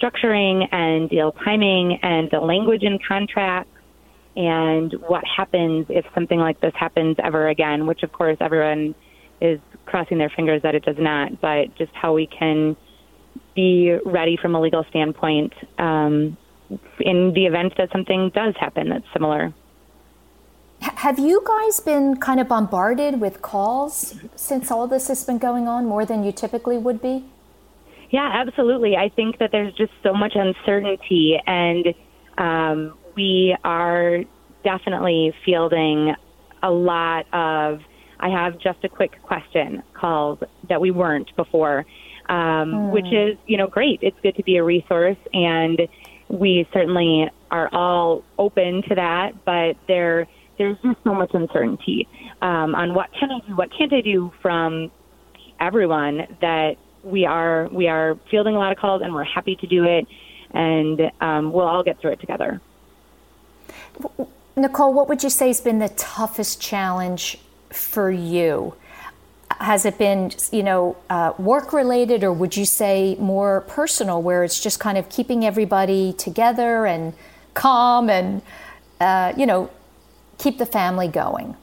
structuring 0.00 0.68
and 0.72 1.08
deal 1.08 1.32
timing 1.32 1.98
and 2.02 2.30
the 2.30 2.40
language 2.40 2.82
in 2.82 2.98
contracts 3.06 3.70
and 4.36 4.92
what 5.06 5.24
happens 5.24 5.86
if 5.88 6.04
something 6.14 6.38
like 6.38 6.60
this 6.60 6.74
happens 6.74 7.16
ever 7.22 7.48
again, 7.48 7.86
which 7.86 8.02
of 8.02 8.12
course 8.12 8.36
everyone 8.40 8.94
is 9.40 9.58
crossing 9.86 10.18
their 10.18 10.30
fingers 10.30 10.62
that 10.62 10.74
it 10.74 10.84
does 10.84 10.96
not, 10.98 11.40
but 11.40 11.74
just 11.76 11.92
how 11.94 12.12
we 12.12 12.26
can 12.26 12.76
be 13.54 13.96
ready 14.04 14.36
from 14.36 14.54
a 14.54 14.60
legal 14.60 14.84
standpoint 14.90 15.52
um, 15.78 16.36
in 17.00 17.32
the 17.34 17.46
event 17.46 17.72
that 17.78 17.90
something 17.92 18.30
does 18.34 18.54
happen 18.58 18.90
that's 18.90 19.06
similar. 19.12 19.54
Have 20.80 21.18
you 21.18 21.42
guys 21.46 21.80
been 21.80 22.16
kind 22.16 22.40
of 22.40 22.48
bombarded 22.48 23.20
with 23.20 23.42
calls 23.42 24.14
since 24.34 24.70
all 24.70 24.86
this 24.86 25.08
has 25.08 25.24
been 25.24 25.38
going 25.38 25.68
on 25.68 25.86
more 25.86 26.04
than 26.04 26.24
you 26.24 26.32
typically 26.32 26.78
would 26.78 27.00
be? 27.00 27.24
Yeah, 28.10 28.30
absolutely. 28.32 28.96
I 28.96 29.08
think 29.08 29.38
that 29.38 29.50
there's 29.52 29.74
just 29.74 29.92
so 30.02 30.12
much 30.14 30.34
uncertainty, 30.34 31.40
and 31.46 31.94
um, 32.38 32.98
we 33.16 33.56
are 33.64 34.24
definitely 34.64 35.34
fielding 35.44 36.14
a 36.62 36.70
lot 36.70 37.26
of. 37.32 37.80
I 38.18 38.30
have 38.30 38.58
just 38.58 38.82
a 38.84 38.88
quick 38.88 39.20
question 39.22 39.82
calls 39.92 40.38
that 40.68 40.80
we 40.80 40.90
weren't 40.90 41.34
before, 41.36 41.84
um, 42.28 42.36
mm. 42.36 42.90
which 42.92 43.12
is 43.12 43.36
you 43.46 43.56
know 43.56 43.66
great. 43.66 44.00
It's 44.02 44.18
good 44.22 44.36
to 44.36 44.42
be 44.42 44.56
a 44.56 44.64
resource, 44.64 45.18
and 45.32 45.80
we 46.28 46.66
certainly 46.72 47.28
are 47.50 47.68
all 47.72 48.22
open 48.38 48.82
to 48.88 48.94
that. 48.94 49.44
But 49.44 49.76
there 49.88 50.26
there's 50.58 50.76
just 50.82 50.98
so 51.04 51.14
much 51.14 51.30
uncertainty 51.34 52.08
um, 52.42 52.74
on 52.74 52.94
what 52.94 53.10
can 53.12 53.30
I 53.30 53.40
do, 53.46 53.56
what 53.56 53.70
can't 53.76 53.92
I 53.92 54.00
do 54.00 54.32
from 54.42 54.90
everyone 55.60 56.36
that 56.40 56.76
we 57.02 57.24
are 57.24 57.68
we 57.68 57.88
are 57.88 58.18
fielding 58.30 58.54
a 58.54 58.58
lot 58.58 58.72
of 58.72 58.78
calls 58.78 59.02
and 59.02 59.14
we're 59.14 59.24
happy 59.24 59.56
to 59.56 59.66
do 59.66 59.84
it, 59.84 60.06
and 60.50 61.10
um, 61.20 61.52
we'll 61.52 61.66
all 61.66 61.82
get 61.82 62.00
through 62.00 62.12
it 62.12 62.20
together. 62.20 62.60
Nicole, 64.56 64.92
what 64.92 65.08
would 65.08 65.22
you 65.22 65.30
say 65.30 65.48
has 65.48 65.60
been 65.60 65.78
the 65.78 65.90
toughest 65.90 66.60
challenge 66.60 67.38
for 67.70 68.10
you? 68.10 68.74
Has 69.60 69.84
it 69.86 69.96
been, 69.98 70.32
you 70.50 70.62
know, 70.62 70.96
uh, 71.08 71.32
work 71.38 71.72
related, 71.72 72.24
or 72.24 72.32
would 72.32 72.56
you 72.56 72.64
say 72.64 73.16
more 73.18 73.62
personal, 73.62 74.20
where 74.20 74.44
it's 74.44 74.60
just 74.60 74.80
kind 74.80 74.98
of 74.98 75.08
keeping 75.08 75.44
everybody 75.44 76.12
together 76.14 76.86
and 76.86 77.14
calm 77.54 78.10
and, 78.10 78.42
uh, 79.00 79.32
you 79.36 79.46
know, 79.46 79.70
keep 80.38 80.58
the 80.58 80.66
family 80.66 81.08
going? 81.08 81.56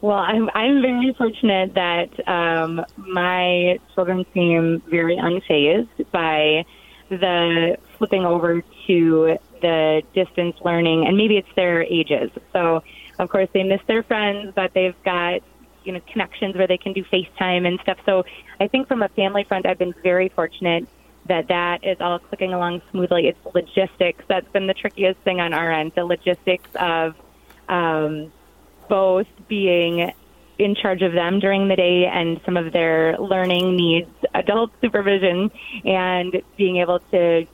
Well, 0.00 0.18
I'm 0.18 0.48
I'm 0.54 0.80
very 0.80 1.12
fortunate 1.12 1.74
that 1.74 2.28
um, 2.28 2.84
my 2.96 3.78
children 3.94 4.24
seem 4.32 4.82
very 4.88 5.16
unfazed 5.16 6.10
by 6.10 6.64
the 7.10 7.76
flipping 7.98 8.24
over 8.24 8.62
to 8.86 9.38
the 9.60 10.02
distance 10.14 10.56
learning, 10.64 11.06
and 11.06 11.18
maybe 11.18 11.36
it's 11.36 11.54
their 11.54 11.82
ages. 11.82 12.30
So, 12.52 12.82
of 13.18 13.28
course, 13.28 13.48
they 13.52 13.62
miss 13.62 13.82
their 13.86 14.02
friends, 14.02 14.52
but 14.54 14.72
they've 14.72 14.96
got 15.04 15.42
you 15.84 15.92
know 15.92 16.00
connections 16.10 16.56
where 16.56 16.66
they 16.66 16.78
can 16.78 16.94
do 16.94 17.04
FaceTime 17.04 17.66
and 17.66 17.78
stuff. 17.80 17.98
So, 18.06 18.24
I 18.58 18.68
think 18.68 18.88
from 18.88 19.02
a 19.02 19.08
family 19.08 19.44
front, 19.44 19.66
I've 19.66 19.78
been 19.78 19.94
very 20.02 20.30
fortunate 20.30 20.88
that 21.26 21.48
that 21.48 21.84
is 21.84 21.98
all 22.00 22.18
clicking 22.18 22.54
along 22.54 22.80
smoothly. 22.90 23.28
It's 23.28 23.54
logistics 23.54 24.24
that's 24.28 24.50
been 24.52 24.66
the 24.66 24.74
trickiest 24.74 25.20
thing 25.20 25.40
on 25.40 25.52
our 25.52 25.70
end. 25.70 25.92
The 25.94 26.06
logistics 26.06 26.70
of 26.76 27.16
um, 27.70 28.32
both 28.88 29.26
being 29.48 30.12
in 30.58 30.74
charge 30.74 31.00
of 31.00 31.12
them 31.12 31.38
during 31.38 31.68
the 31.68 31.76
day 31.76 32.04
and 32.04 32.38
some 32.44 32.56
of 32.56 32.72
their 32.72 33.16
learning 33.18 33.76
needs 33.76 34.10
adult 34.34 34.70
supervision 34.82 35.50
and 35.84 36.42
being 36.58 36.76
able 36.76 36.98
to 37.10 37.46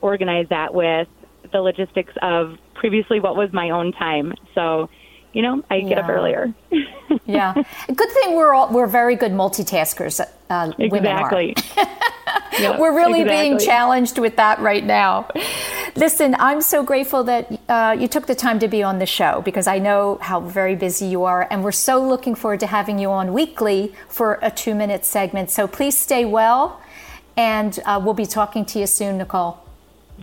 organize 0.00 0.46
that 0.50 0.72
with 0.72 1.08
the 1.50 1.60
logistics 1.60 2.12
of 2.22 2.56
previously 2.74 3.18
what 3.18 3.34
was 3.34 3.52
my 3.52 3.70
own 3.70 3.92
time. 3.92 4.32
So, 4.54 4.88
you 5.32 5.42
know, 5.42 5.62
I 5.70 5.80
get 5.80 5.98
up 5.98 6.08
earlier. 6.08 6.52
yeah, 7.26 7.54
good 7.54 8.10
thing 8.10 8.34
we're 8.34 8.52
all 8.52 8.72
we're 8.72 8.86
very 8.86 9.16
good 9.16 9.32
multitaskers. 9.32 10.20
Uh, 10.50 10.72
exactly. 10.78 11.54
yep, 12.58 12.78
we're 12.78 12.94
really 12.94 13.22
exactly. 13.22 13.48
being 13.48 13.58
challenged 13.58 14.18
with 14.18 14.36
that 14.36 14.60
right 14.60 14.84
now. 14.84 15.28
Listen, 15.96 16.34
I'm 16.38 16.60
so 16.60 16.82
grateful 16.82 17.24
that 17.24 17.60
uh, 17.68 17.96
you 17.98 18.08
took 18.08 18.26
the 18.26 18.34
time 18.34 18.58
to 18.60 18.68
be 18.68 18.82
on 18.82 18.98
the 18.98 19.06
show 19.06 19.42
because 19.42 19.66
I 19.66 19.78
know 19.78 20.18
how 20.20 20.40
very 20.40 20.74
busy 20.74 21.06
you 21.06 21.24
are, 21.24 21.46
and 21.50 21.64
we're 21.64 21.72
so 21.72 22.06
looking 22.06 22.34
forward 22.34 22.60
to 22.60 22.66
having 22.66 22.98
you 22.98 23.10
on 23.10 23.32
weekly 23.32 23.94
for 24.08 24.38
a 24.42 24.50
two 24.50 24.74
minute 24.74 25.04
segment. 25.04 25.50
So 25.50 25.66
please 25.66 25.96
stay 25.96 26.24
well, 26.24 26.80
and 27.36 27.78
uh, 27.84 28.00
we'll 28.02 28.14
be 28.14 28.26
talking 28.26 28.64
to 28.66 28.78
you 28.78 28.86
soon, 28.86 29.18
Nicole. 29.18 29.58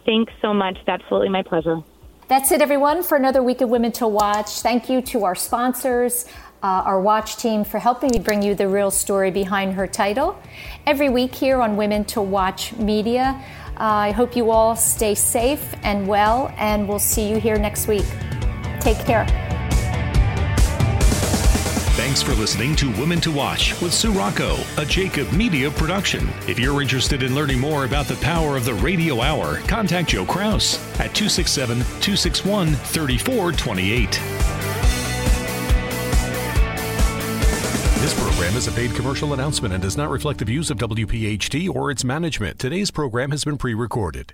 Thanks 0.06 0.34
so 0.42 0.54
much. 0.54 0.78
It's 0.78 0.88
absolutely 0.88 1.30
my 1.30 1.44
pleasure. 1.44 1.84
That's 2.30 2.52
it, 2.52 2.62
everyone, 2.62 3.02
for 3.02 3.18
another 3.18 3.42
week 3.42 3.62
of 3.62 3.70
Women 3.70 3.92
to 3.94 4.08
Watch. 4.08 4.62
Thank 4.62 4.88
you 4.88 5.02
to 5.02 5.24
our 5.24 5.34
sponsors. 5.34 6.26
Uh, 6.62 6.84
our 6.86 7.02
watch 7.02 7.38
team 7.38 7.64
for 7.64 7.80
helping 7.80 8.12
me 8.12 8.20
bring 8.20 8.44
you 8.44 8.54
the 8.54 8.68
real 8.68 8.92
story 8.92 9.32
behind 9.32 9.74
her 9.74 9.88
title 9.88 10.40
every 10.86 11.10
week 11.10 11.34
here 11.34 11.60
on 11.60 11.76
Women 11.76 12.06
to 12.06 12.22
Watch 12.22 12.74
Media. 12.74 13.44
I 13.78 14.12
hope 14.12 14.36
you 14.36 14.52
all 14.52 14.76
stay 14.76 15.16
safe 15.16 15.74
and 15.82 16.08
well, 16.08 16.54
and 16.60 16.88
we'll 16.88 17.00
see 17.00 17.28
you 17.28 17.40
here 17.40 17.58
next 17.58 17.88
week. 17.88 18.06
Take 18.80 19.00
care. 19.08 19.26
Thanks 22.00 22.22
for 22.22 22.34
listening 22.36 22.78
to 22.78 22.90
Women 22.92 23.20
to 23.20 23.30
Watch 23.30 23.80
with 23.82 23.94
Sue 23.94 24.14
Rocco, 24.14 24.56
a 24.78 24.86
Jacob 24.86 25.30
Media 25.34 25.70
production. 25.70 26.30
If 26.48 26.58
you're 26.58 26.82
interested 26.82 27.24
in 27.24 27.36
learning 27.36 27.60
more 27.60 27.84
about 27.84 28.06
the 28.06 28.16
power 28.16 28.56
of 28.56 28.64
the 28.64 28.74
radio 28.76 29.20
hour, 29.20 29.58
contact 29.68 30.08
Joe 30.08 30.26
Kraus 30.26 30.78
at 30.94 31.14
267 31.14 31.80
261 31.80 32.68
3428. 32.70 34.12
This 38.02 38.18
program 38.18 38.56
is 38.56 38.70
a 38.70 38.72
paid 38.72 38.96
commercial 38.96 39.34
announcement 39.34 39.74
and 39.74 39.84
does 39.84 39.98
not 39.98 40.10
reflect 40.10 40.40
the 40.40 40.46
views 40.46 40.72
of 40.72 40.78
WPHT 40.78 41.68
or 41.70 41.92
its 41.92 42.06
management. 42.06 42.60
Today's 42.60 42.92
program 42.92 43.32
has 43.32 43.44
been 43.44 43.58
pre 43.58 43.74
recorded. 43.74 44.34